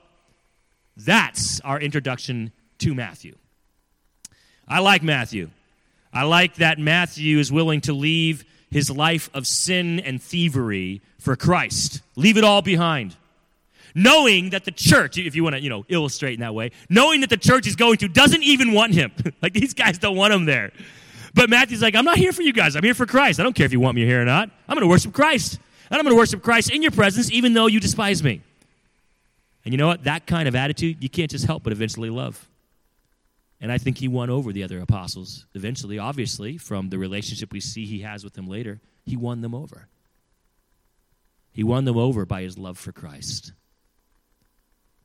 [0.98, 3.36] That's our introduction to Matthew.
[4.68, 5.52] I like Matthew.
[6.12, 11.36] I like that Matthew is willing to leave his life of sin and thievery for
[11.36, 12.02] Christ.
[12.16, 13.16] Leave it all behind.
[13.96, 17.22] Knowing that the church, if you want to, you know, illustrate in that way, knowing
[17.22, 19.12] that the church he's going to doesn't even want him.
[19.42, 20.72] like these guys don't want him there.
[21.34, 22.76] But Matthew's like, I'm not here for you guys.
[22.76, 23.40] I'm here for Christ.
[23.40, 24.50] I don't care if you want me here or not.
[24.68, 25.60] I'm going to worship Christ.
[25.90, 28.42] And I'm going to worship Christ in your presence, even though you despise me.
[29.66, 30.04] And you know what?
[30.04, 32.48] That kind of attitude, you can't just help but eventually love.
[33.62, 37.60] And I think he won over the other apostles eventually, obviously, from the relationship we
[37.60, 38.80] see he has with them later.
[39.06, 39.88] He won them over.
[41.52, 43.52] He won them over by his love for Christ.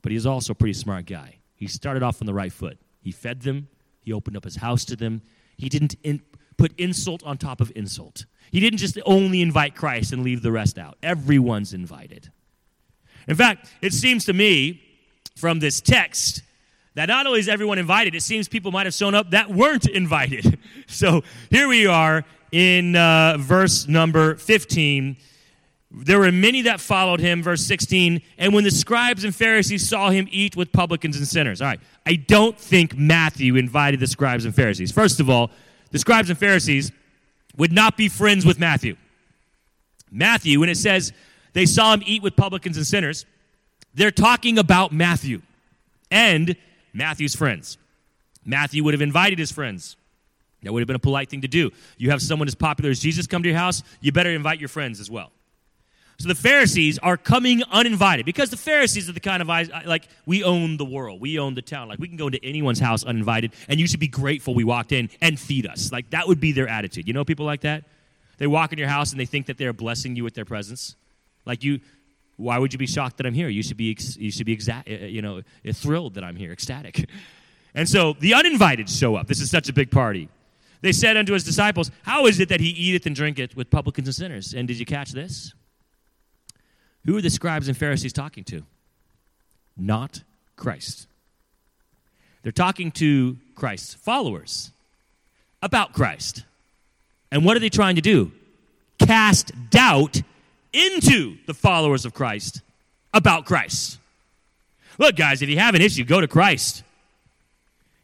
[0.04, 1.38] But he's also a pretty smart guy.
[1.56, 2.78] He started off on the right foot.
[3.00, 3.68] He fed them,
[4.02, 5.22] he opened up his house to them.
[5.56, 6.20] He didn't in,
[6.58, 8.26] put insult on top of insult.
[8.52, 10.98] He didn't just only invite Christ and leave the rest out.
[11.02, 12.30] Everyone's invited.
[13.26, 14.82] In fact, it seems to me
[15.36, 16.42] from this text
[16.96, 19.86] that not only is everyone invited, it seems people might have shown up that weren't
[19.86, 20.58] invited.
[20.86, 25.16] So here we are in uh, verse number 15.
[25.96, 28.20] There were many that followed him, verse 16.
[28.38, 31.62] And when the scribes and Pharisees saw him eat with publicans and sinners.
[31.62, 34.90] All right, I don't think Matthew invited the scribes and Pharisees.
[34.90, 35.50] First of all,
[35.92, 36.90] the scribes and Pharisees
[37.56, 38.96] would not be friends with Matthew.
[40.10, 41.12] Matthew, when it says
[41.54, 43.24] they saw him eat with publicans and sinners.
[43.94, 45.40] They're talking about Matthew
[46.10, 46.56] and
[46.92, 47.78] Matthew's friends.
[48.44, 49.96] Matthew would have invited his friends.
[50.62, 51.70] That would have been a polite thing to do.
[51.96, 54.68] You have someone as popular as Jesus come to your house, you better invite your
[54.68, 55.30] friends as well.
[56.18, 59.48] So the Pharisees are coming uninvited because the Pharisees are the kind of
[59.84, 61.88] like we own the world, we own the town.
[61.88, 64.92] Like we can go into anyone's house uninvited, and you should be grateful we walked
[64.92, 65.90] in and feed us.
[65.92, 67.06] Like that would be their attitude.
[67.08, 67.84] You know people like that?
[68.38, 70.96] They walk in your house and they think that they're blessing you with their presence.
[71.44, 71.80] Like you,
[72.36, 73.48] why would you be shocked that I'm here?
[73.48, 75.42] You should be, you should be exa- uh, you know,
[75.72, 77.08] thrilled that I'm here, ecstatic.
[77.76, 79.26] And so the uninvited show up.
[79.26, 80.28] This is such a big party.
[80.80, 84.06] They said unto his disciples, How is it that he eateth and drinketh with publicans
[84.06, 84.54] and sinners?
[84.54, 85.54] And did you catch this?
[87.06, 88.62] Who are the scribes and Pharisees talking to?
[89.76, 90.22] Not
[90.56, 91.06] Christ.
[92.42, 94.70] They're talking to Christ's followers.
[95.62, 96.44] about Christ.
[97.32, 98.32] And what are they trying to do?
[98.98, 100.20] Cast doubt
[100.74, 102.60] into the followers of Christ
[103.14, 103.98] about Christ.
[104.98, 106.84] Look, guys, if you have an issue, go to Christ.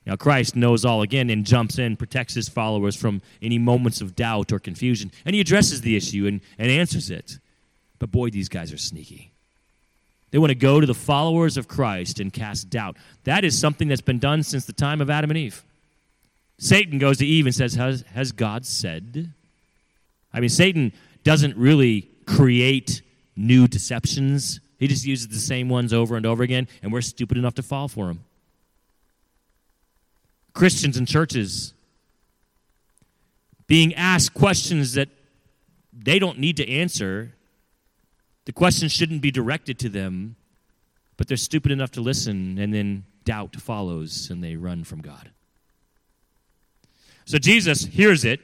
[0.07, 4.17] Now, Christ knows all again and jumps in, protects his followers from any moments of
[4.17, 7.39] doubt or confusion, and he addresses the issue and, and answers it.
[8.01, 9.31] But boy, these guys are sneaky.
[10.33, 12.97] They want to go to the followers of Christ and cast doubt.
[13.25, 15.63] That is something that's been done since the time of Adam and Eve.
[16.59, 19.33] Satan goes to Eve and says, Has, has God said?
[20.33, 20.93] I mean, Satan
[21.23, 23.03] doesn't really create
[23.37, 27.37] new deceptions, he just uses the same ones over and over again, and we're stupid
[27.37, 28.25] enough to fall for him.
[30.55, 31.75] Christians and churches
[33.67, 35.09] being asked questions that
[35.93, 37.35] they don't need to answer.
[38.47, 40.37] The questions shouldn't be directed to them,
[41.17, 45.31] but they're stupid enough to listen, and then doubt follows and they run from God.
[47.25, 48.41] So Jesus hears it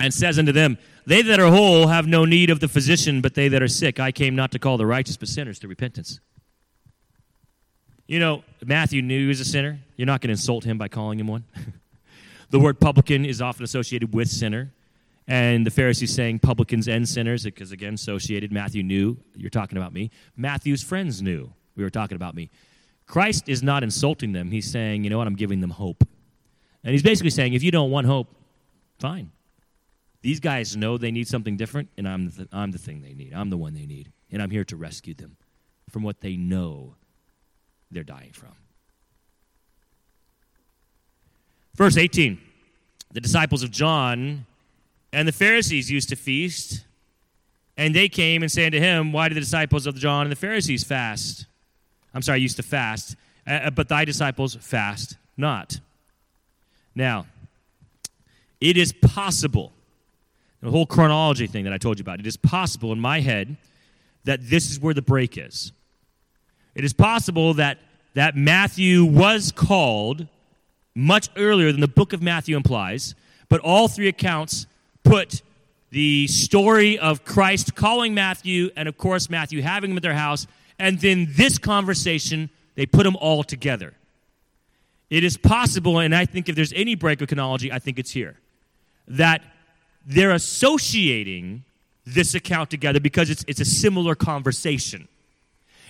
[0.00, 3.34] and says unto them, They that are whole have no need of the physician, but
[3.34, 4.00] they that are sick.
[4.00, 6.20] I came not to call the righteous, but sinners to repentance.
[8.06, 9.80] You know, Matthew knew he was a sinner.
[9.96, 11.44] You're not going to insult him by calling him one.
[12.50, 14.72] the word publican is often associated with sinner.
[15.28, 18.52] And the Pharisees saying publicans and sinners, because again, associated.
[18.52, 20.10] Matthew knew, you're talking about me.
[20.36, 22.50] Matthew's friends knew, we were talking about me.
[23.06, 24.50] Christ is not insulting them.
[24.50, 26.04] He's saying, you know what, I'm giving them hope.
[26.84, 28.28] And he's basically saying, if you don't want hope,
[29.00, 29.32] fine.
[30.22, 33.32] These guys know they need something different, and I'm the, I'm the thing they need.
[33.32, 34.12] I'm the one they need.
[34.30, 35.36] And I'm here to rescue them
[35.90, 36.94] from what they know
[37.90, 38.52] they're dying from.
[41.74, 42.40] Verse 18
[43.12, 44.46] The disciples of John
[45.12, 46.84] and the Pharisees used to feast,
[47.76, 50.36] and they came and said to him, Why do the disciples of John and the
[50.36, 51.46] Pharisees fast?
[52.14, 55.80] I'm sorry, used to fast, uh, uh, but thy disciples fast not.
[56.94, 57.26] Now,
[58.60, 59.72] it is possible,
[60.62, 63.56] the whole chronology thing that I told you about, it is possible in my head
[64.24, 65.72] that this is where the break is.
[66.74, 67.78] It is possible that,
[68.14, 70.26] that Matthew was called
[70.94, 73.14] much earlier than the book of Matthew implies,
[73.50, 74.66] but all three accounts
[75.06, 75.42] put
[75.90, 80.46] the story of Christ calling Matthew, and of course, Matthew having him at their house,
[80.78, 83.94] and then this conversation, they put them all together.
[85.08, 88.10] It is possible, and I think if there's any break of chronology, I think it's
[88.10, 88.36] here,
[89.06, 89.42] that
[90.04, 91.64] they're associating
[92.04, 95.08] this account together because it's, it's a similar conversation.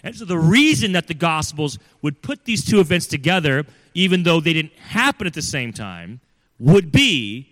[0.03, 3.65] And so the reason that the Gospels would put these two events together,
[3.95, 6.21] even though they didn't happen at the same time,
[6.59, 7.49] would be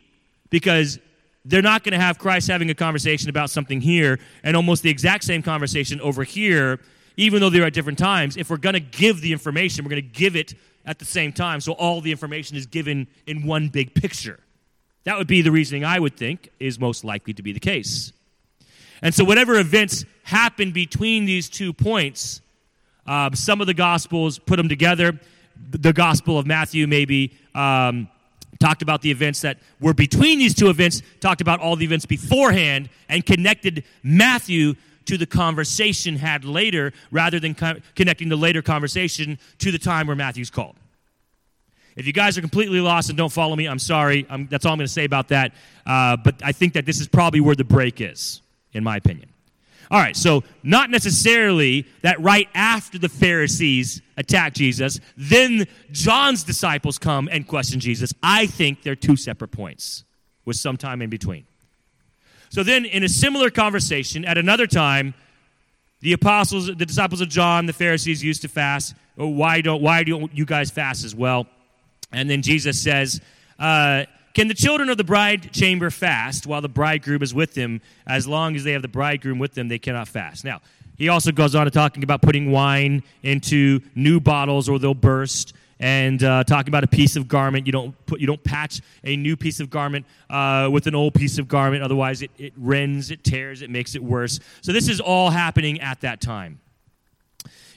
[0.51, 0.99] because
[1.45, 4.91] they're not going to have Christ having a conversation about something here and almost the
[4.91, 6.81] exact same conversation over here,
[7.17, 8.37] even though they're at different times.
[8.37, 10.55] If we're going to give the information, we're going to give it
[10.87, 11.61] at the same time.
[11.61, 14.41] So all the information is given in one big picture.
[15.05, 18.13] That would be the reasoning I would think is most likely to be the case.
[19.03, 22.41] And so, whatever events happen between these two points,
[23.07, 25.21] um, some of the Gospels put them together.
[25.71, 28.09] The Gospel of Matthew maybe um,
[28.65, 32.07] talked about the events that were between these two events, talked about all the events
[32.07, 38.63] beforehand, and connected Matthew to the conversation had later rather than co- connecting the later
[38.63, 40.77] conversation to the time where Matthew's called.
[41.95, 44.27] If you guys are completely lost and don't follow me, I'm sorry.
[44.31, 45.53] I'm, that's all I'm going to say about that.
[45.85, 48.41] Uh, but I think that this is probably where the break is,
[48.73, 49.29] in my opinion.
[49.91, 56.99] All right, so not necessarily that right after the Pharisees attack Jesus, then John's disciples
[56.99, 58.13] come and question Jesus.
[58.23, 60.05] I think they're two separate points
[60.45, 61.47] with some time in between.
[62.49, 65.15] So then, in a similar conversation, at another time,
[66.01, 68.95] the apostles, the disciples of John, the Pharisees used to fast.
[69.19, 71.47] Oh, why don't why don't you guys fast as well?
[72.13, 73.21] And then Jesus says,
[73.59, 74.05] uh,
[74.35, 77.81] can the children of the bride chamber fast while the bridegroom is with them?
[78.07, 80.45] As long as they have the bridegroom with them, they cannot fast.
[80.45, 80.61] Now,
[80.99, 85.55] he also goes on to talking about putting wine into new bottles or they'll burst
[85.81, 87.67] and uh, talking about a piece of garment.
[87.67, 91.15] You don't put, you don't patch a new piece of garment uh, with an old
[91.15, 91.83] piece of garment.
[91.83, 94.41] Otherwise, it, it rends, it tears, it makes it worse.
[94.63, 96.61] So this is all happening at that time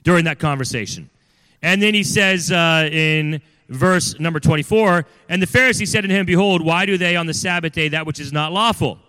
[0.03, 1.09] during that conversation.
[1.61, 6.25] And then he says uh, in verse number 24 And the Pharisee said to him,
[6.25, 8.99] Behold, why do they on the Sabbath day that which is not lawful?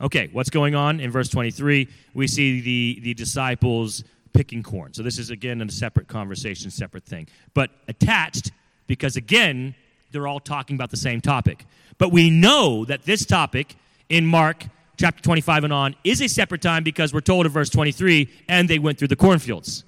[0.00, 0.98] Okay, what's going on?
[1.00, 4.02] In verse 23, we see the, the disciples
[4.32, 4.94] picking corn.
[4.94, 7.28] So this is, again, a separate conversation, separate thing.
[7.52, 8.52] But attached,
[8.86, 9.74] because again,
[10.10, 11.66] they're all talking about the same topic.
[11.98, 13.76] But we know that this topic
[14.08, 14.64] in Mark
[14.96, 18.68] chapter 25 and on is a separate time because we're told in verse 23, and
[18.68, 19.84] they went through the cornfields.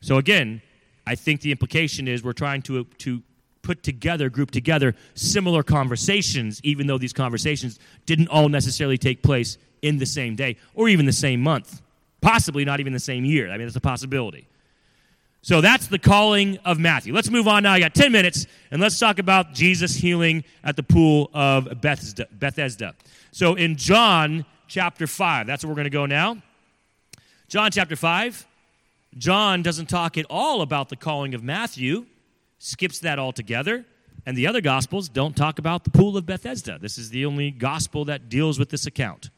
[0.00, 0.62] So again,
[1.06, 3.22] I think the implication is we're trying to, to
[3.62, 9.58] put together, group together similar conversations, even though these conversations didn't all necessarily take place
[9.82, 11.82] in the same day or even the same month,
[12.20, 13.50] possibly not even the same year.
[13.50, 14.48] I mean, it's a possibility.
[15.42, 17.14] So that's the calling of Matthew.
[17.14, 17.72] Let's move on now.
[17.72, 22.26] I got 10 minutes, and let's talk about Jesus healing at the pool of Bethesda.
[22.32, 22.96] Bethesda.
[23.30, 26.42] So in John chapter 5, that's where we're going to go now.
[27.46, 28.44] John chapter 5.
[29.16, 32.06] John doesn't talk at all about the calling of Matthew,
[32.58, 33.84] skips that altogether.
[34.26, 36.78] And the other gospels don't talk about the pool of Bethesda.
[36.80, 39.30] This is the only gospel that deals with this account.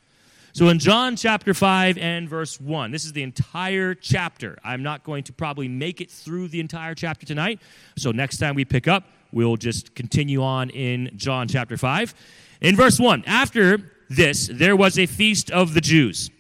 [0.54, 4.58] So in John chapter 5 and verse 1, this is the entire chapter.
[4.64, 7.60] I'm not going to probably make it through the entire chapter tonight.
[7.98, 12.14] So next time we pick up, we'll just continue on in John chapter 5.
[12.62, 16.30] In verse 1, after this, there was a feast of the Jews.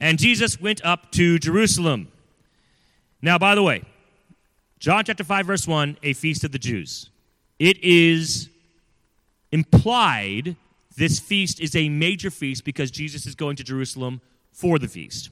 [0.00, 2.11] And Jesus went up to Jerusalem.
[3.22, 3.82] Now, by the way,
[4.80, 7.08] John chapter 5, verse 1, a feast of the Jews.
[7.60, 8.48] It is
[9.52, 10.56] implied
[10.96, 14.20] this feast is a major feast because Jesus is going to Jerusalem
[14.50, 15.30] for the feast.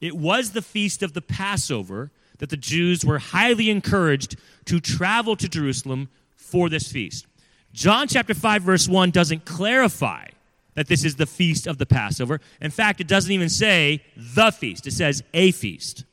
[0.00, 4.36] It was the feast of the Passover that the Jews were highly encouraged
[4.66, 7.26] to travel to Jerusalem for this feast.
[7.72, 10.26] John chapter 5 verse 1 doesn't clarify
[10.74, 12.40] that this is the feast of the Passover.
[12.60, 14.86] In fact, it doesn't even say the feast.
[14.86, 16.04] It says a feast.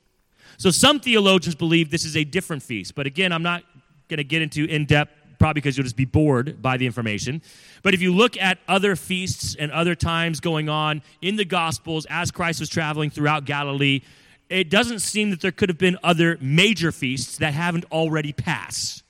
[0.57, 3.63] So some theologians believe this is a different feast, but again, I'm not
[4.09, 7.41] going to get into in depth probably because you'll just be bored by the information.
[7.81, 12.07] But if you look at other feasts and other times going on in the Gospels
[12.09, 14.01] as Christ was traveling throughout Galilee,
[14.49, 19.03] it doesn't seem that there could have been other major feasts that haven't already passed.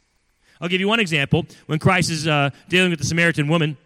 [0.59, 1.45] I'll give you one example.
[1.67, 3.77] When Christ is uh, dealing with the Samaritan woman,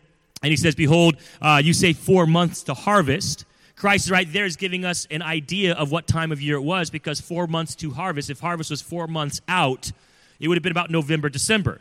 [0.44, 3.46] and he says, Behold, uh, you say four months to harvest.
[3.78, 6.90] Christ right there is giving us an idea of what time of year it was
[6.90, 9.92] because four months to harvest, if harvest was four months out,
[10.40, 11.80] it would have been about November, December.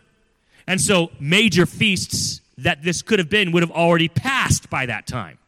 [0.67, 5.07] And so major feasts that this could have been would have already passed by that
[5.07, 5.39] time.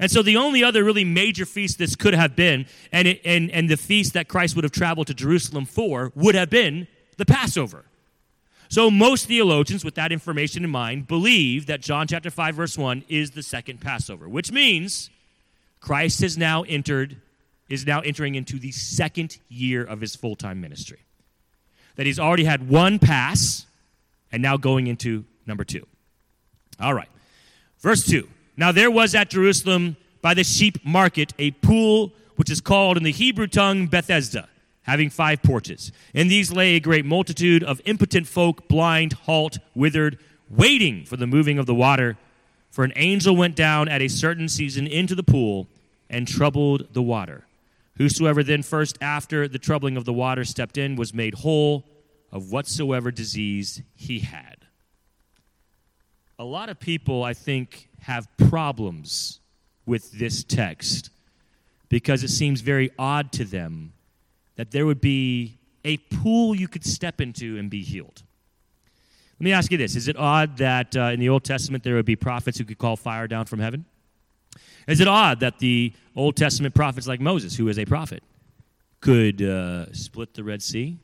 [0.00, 3.48] And so the only other really major feast this could have been, and, it, and,
[3.52, 6.88] and the feast that Christ would have traveled to Jerusalem for, would have been
[7.18, 7.84] the Passover.
[8.68, 13.04] So most theologians, with that information in mind, believe that John chapter 5, verse 1
[13.08, 15.10] is the second Passover, which means
[15.84, 17.18] Christ has now entered,
[17.68, 21.00] is now entering into the second year of his full-time ministry.
[21.96, 23.66] That he's already had one pass,
[24.32, 25.86] and now going into number two.
[26.80, 27.10] All right.
[27.80, 28.26] Verse 2.
[28.56, 33.02] Now there was at Jerusalem by the sheep market a pool which is called in
[33.02, 34.48] the Hebrew tongue Bethesda,
[34.84, 35.92] having five porches.
[36.14, 40.18] In these lay a great multitude of impotent folk, blind, halt, withered,
[40.48, 42.16] waiting for the moving of the water.
[42.74, 45.68] For an angel went down at a certain season into the pool
[46.10, 47.46] and troubled the water.
[47.98, 51.84] Whosoever then first after the troubling of the water stepped in was made whole
[52.32, 54.56] of whatsoever disease he had.
[56.36, 59.38] A lot of people, I think, have problems
[59.86, 61.10] with this text
[61.88, 63.92] because it seems very odd to them
[64.56, 68.24] that there would be a pool you could step into and be healed.
[69.40, 71.94] Let me ask you this Is it odd that uh, in the Old Testament there
[71.94, 73.84] would be prophets who could call fire down from heaven?
[74.86, 78.22] Is it odd that the Old Testament prophets like Moses, who is a prophet,
[79.00, 80.98] could uh, split the Red Sea?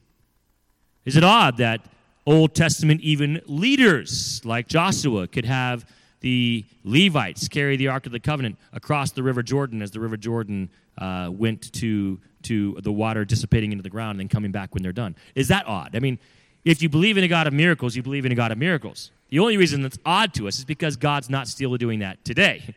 [1.04, 1.80] Is it odd that
[2.26, 5.86] Old Testament even leaders like Joshua could have
[6.20, 10.18] the Levites carry the Ark of the Covenant across the River Jordan as the River
[10.18, 10.68] Jordan
[10.98, 14.82] uh, went to, to the water dissipating into the ground and then coming back when
[14.82, 15.16] they're done?
[15.34, 15.96] Is that odd?
[15.96, 16.18] I mean,
[16.64, 19.10] if you believe in a God of miracles, you believe in a God of miracles.
[19.30, 22.74] The only reason that's odd to us is because God's not still doing that today.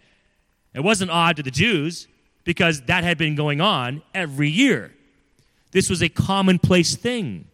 [0.73, 2.07] It wasn't odd to the Jews
[2.43, 4.93] because that had been going on every year.
[5.71, 7.47] This was a commonplace thing.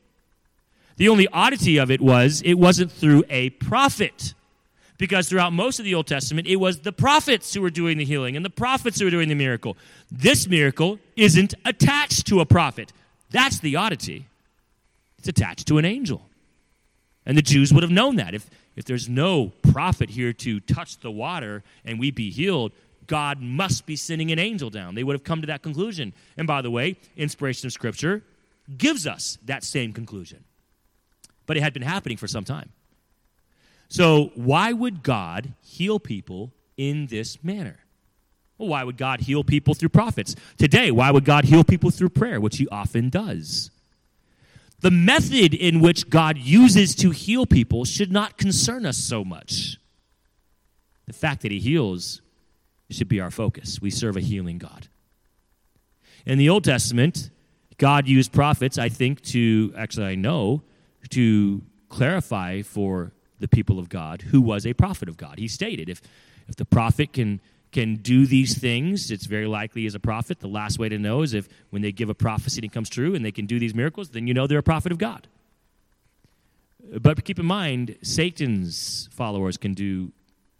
[0.97, 4.33] The only oddity of it was it wasn't through a prophet.
[4.97, 8.03] Because throughout most of the Old Testament, it was the prophets who were doing the
[8.03, 9.77] healing and the prophets who were doing the miracle.
[10.11, 12.91] This miracle isn't attached to a prophet.
[13.31, 14.27] That's the oddity.
[15.19, 16.27] It's attached to an angel.
[17.25, 18.33] And the Jews would have known that.
[18.33, 22.71] If, if there's no prophet here to touch the water and we be healed,
[23.05, 24.95] God must be sending an angel down.
[24.95, 26.13] They would have come to that conclusion.
[26.37, 28.23] And by the way, inspiration of Scripture
[28.77, 30.43] gives us that same conclusion
[31.49, 32.69] but it had been happening for some time.
[33.87, 37.79] So, why would God heal people in this manner?
[38.59, 40.35] Well, why would God heal people through prophets?
[40.59, 43.71] Today, why would God heal people through prayer, which He often does?
[44.81, 49.77] The method in which God uses to heal people should not concern us so much.
[51.05, 52.21] The fact that He heals
[52.89, 53.81] should be our focus.
[53.81, 54.87] We serve a healing God.
[56.25, 57.29] In the Old Testament,
[57.77, 60.63] God used prophets, I think, to, actually, I know,
[61.09, 65.39] to clarify for the people of God who was a prophet of God.
[65.39, 66.01] He stated if,
[66.47, 67.39] if the prophet can,
[67.71, 70.39] can do these things, it's very likely as a prophet.
[70.39, 72.89] The last way to know is if when they give a prophecy and it comes
[72.89, 75.27] true and they can do these miracles, then you know they're a prophet of God.
[76.99, 80.11] But keep in mind, Satan's followers can do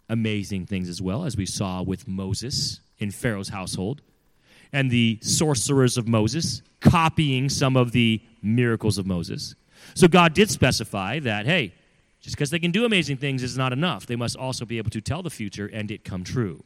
[0.08, 4.02] amazing things as well, as we saw with Moses in Pharaoh's household
[4.72, 9.54] and the sorcerers of Moses copying some of the miracles of Moses.
[9.94, 11.74] So God did specify that, hey,
[12.20, 14.06] just because they can do amazing things is not enough.
[14.06, 16.62] They must also be able to tell the future and it come true.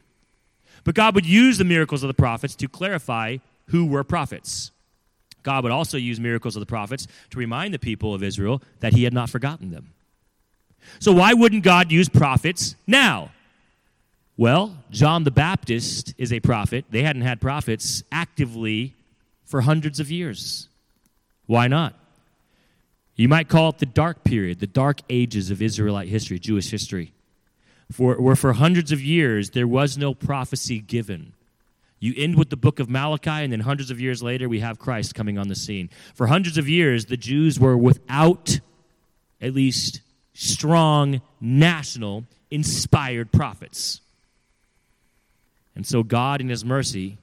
[0.84, 4.70] But God would use the miracles of the prophets to clarify who were prophets.
[5.42, 8.92] God would also use miracles of the prophets to remind the people of Israel that
[8.92, 9.92] he had not forgotten them.
[10.98, 13.30] So, why wouldn't God use prophets now?
[14.36, 16.84] Well, John the Baptist is a prophet.
[16.90, 18.94] They hadn't had prophets actively
[19.44, 20.68] for hundreds of years.
[21.46, 21.94] Why not?
[23.16, 27.12] You might call it the dark period, the dark ages of Israelite history, Jewish history,
[27.90, 31.32] for, where for hundreds of years there was no prophecy given.
[32.00, 34.78] You end with the book of Malachi, and then hundreds of years later, we have
[34.78, 35.88] Christ coming on the scene.
[36.14, 38.60] For hundreds of years, the Jews were without
[39.40, 40.02] at least
[40.34, 44.00] strong, national, inspired prophets.
[45.74, 47.16] And so God, in His mercy,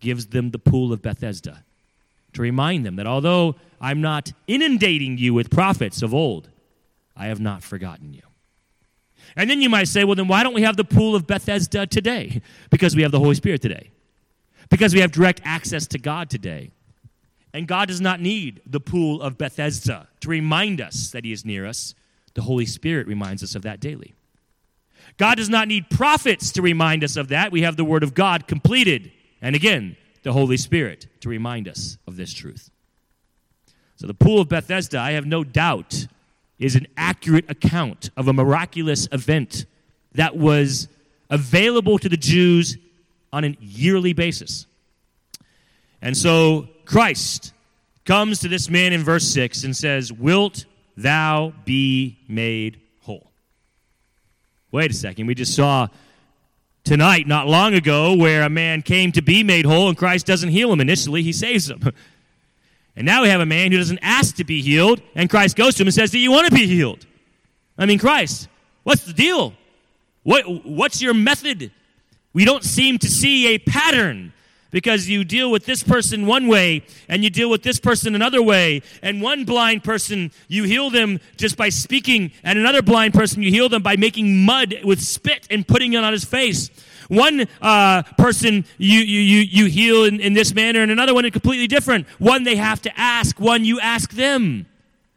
[0.00, 1.64] gives them the pool of Bethesda
[2.32, 6.48] to remind them that although I'm not inundating you with prophets of old,
[7.16, 8.22] I have not forgotten you.
[9.38, 11.86] And then you might say, well, then why don't we have the pool of Bethesda
[11.86, 12.42] today?
[12.70, 13.90] Because we have the Holy Spirit today.
[14.68, 16.72] Because we have direct access to God today.
[17.54, 21.44] And God does not need the pool of Bethesda to remind us that He is
[21.44, 21.94] near us.
[22.34, 24.14] The Holy Spirit reminds us of that daily.
[25.18, 27.52] God does not need prophets to remind us of that.
[27.52, 29.12] We have the Word of God completed.
[29.40, 32.70] And again, the Holy Spirit to remind us of this truth.
[33.94, 36.08] So, the pool of Bethesda, I have no doubt,
[36.58, 39.66] is an accurate account of a miraculous event
[40.12, 40.88] that was
[41.30, 42.76] available to the Jews
[43.32, 44.66] on a yearly basis.
[46.00, 47.52] And so, Christ
[48.04, 50.64] comes to this man in verse 6 and says, Wilt
[50.96, 53.30] thou be made whole?
[54.72, 55.26] Wait a second.
[55.26, 55.88] We just saw
[56.84, 60.48] tonight, not long ago, where a man came to be made whole and Christ doesn't
[60.48, 61.80] heal him initially, he saves him.
[62.98, 65.76] And now we have a man who doesn't ask to be healed, and Christ goes
[65.76, 67.06] to him and says, Do you want to be healed?
[67.78, 68.48] I mean, Christ,
[68.82, 69.54] what's the deal?
[70.24, 71.70] What, what's your method?
[72.32, 74.32] We don't seem to see a pattern
[74.72, 78.42] because you deal with this person one way and you deal with this person another
[78.42, 78.82] way.
[79.00, 83.52] And one blind person, you heal them just by speaking, and another blind person, you
[83.52, 86.68] heal them by making mud with spit and putting it on his face.
[87.08, 91.30] One uh, person you, you, you, heal in, in this manner, and another one is
[91.30, 92.06] completely different.
[92.18, 94.66] One they have to ask, one you ask them.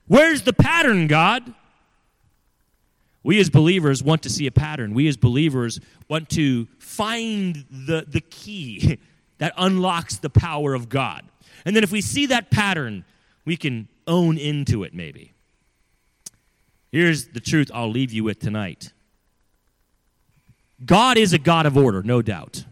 [0.07, 1.53] Where's the pattern, God?
[3.23, 4.93] We as believers want to see a pattern.
[4.93, 8.97] We as believers want to find the, the key
[9.37, 11.23] that unlocks the power of God.
[11.65, 13.05] And then if we see that pattern,
[13.45, 15.33] we can own into it maybe.
[16.91, 18.91] Here's the truth I'll leave you with tonight
[20.83, 22.65] God is a God of order, no doubt.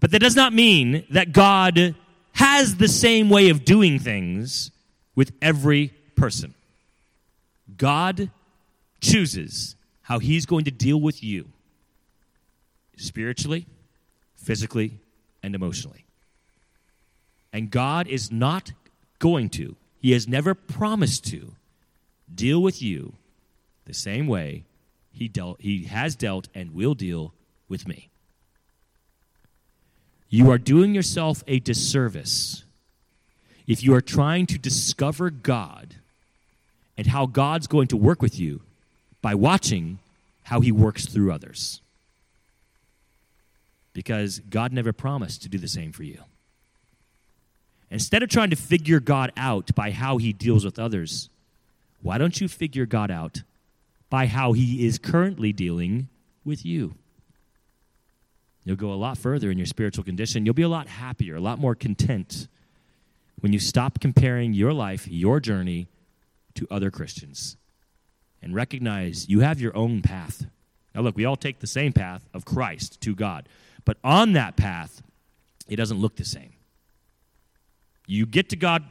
[0.00, 1.94] But that does not mean that God
[2.32, 4.70] has the same way of doing things
[5.14, 6.54] with every person.
[7.76, 8.30] God
[9.00, 11.48] chooses how He's going to deal with you
[12.96, 13.66] spiritually,
[14.36, 14.98] physically,
[15.42, 16.04] and emotionally.
[17.52, 18.72] And God is not
[19.18, 21.52] going to, He has never promised to,
[22.32, 23.14] deal with you
[23.86, 24.64] the same way
[25.16, 27.32] He, dealt, he has dealt and will deal
[27.68, 28.08] with me.
[30.28, 32.64] You are doing yourself a disservice
[33.66, 35.94] if you are trying to discover God
[36.98, 38.60] and how God's going to work with you
[39.22, 39.98] by watching
[40.44, 41.80] how He works through others
[43.94, 46.20] because God never promised to do the same for you.
[47.90, 51.30] Instead of trying to figure God out by how he deals with others,
[52.02, 53.42] why don't you figure God out
[54.08, 56.08] by how he is currently dealing
[56.44, 56.94] with you?
[58.64, 60.44] You'll go a lot further in your spiritual condition.
[60.44, 62.48] You'll be a lot happier, a lot more content
[63.40, 65.86] when you stop comparing your life, your journey
[66.54, 67.56] to other Christians
[68.42, 70.46] and recognize you have your own path.
[70.94, 73.48] Now, look, we all take the same path of Christ to God.
[73.84, 75.02] But on that path,
[75.68, 76.52] it doesn't look the same.
[78.06, 78.84] You get to God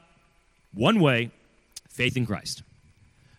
[0.74, 1.32] one way,
[1.88, 2.64] faith in Christ.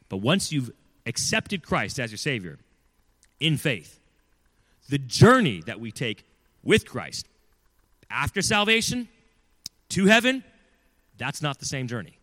[0.08, 0.70] But once you've
[1.06, 2.58] accepted Christ as your Savior
[3.40, 4.00] in faith,
[4.88, 6.26] the journey that we take
[6.62, 7.26] with Christ
[8.10, 9.08] after salvation
[9.90, 10.44] to heaven,
[11.16, 12.18] that's not the same journey.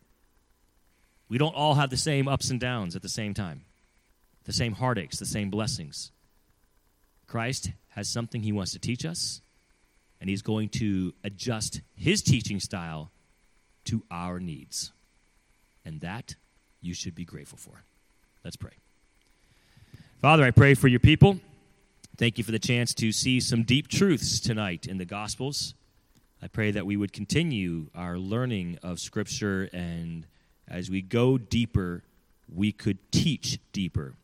[1.28, 3.64] We don't all have the same ups and downs at the same time.
[4.44, 6.12] the same heartaches, the same blessings.
[7.26, 9.40] Christ has something he wants to teach us,
[10.20, 13.10] and he's going to adjust his teaching style
[13.84, 14.92] to our needs.
[15.84, 16.34] And that
[16.80, 17.84] you should be grateful for.
[18.44, 18.72] Let's pray.
[20.20, 21.40] Father, I pray for your people.
[22.18, 25.72] Thank you for the chance to see some deep truths tonight in the Gospels.
[26.42, 30.26] I pray that we would continue our learning of Scripture, and
[30.68, 32.02] as we go deeper,
[32.54, 34.14] we could teach deeper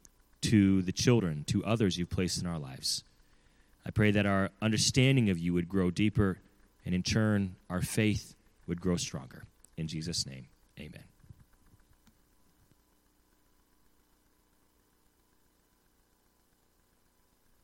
[0.43, 3.03] to the children, to others you've placed in our lives.
[3.87, 6.39] I pray that our understanding of you would grow deeper,
[6.85, 8.35] and in turn, our faith
[8.67, 9.45] would grow stronger.
[9.79, 10.47] In Jesus' name,
[10.79, 11.10] amen.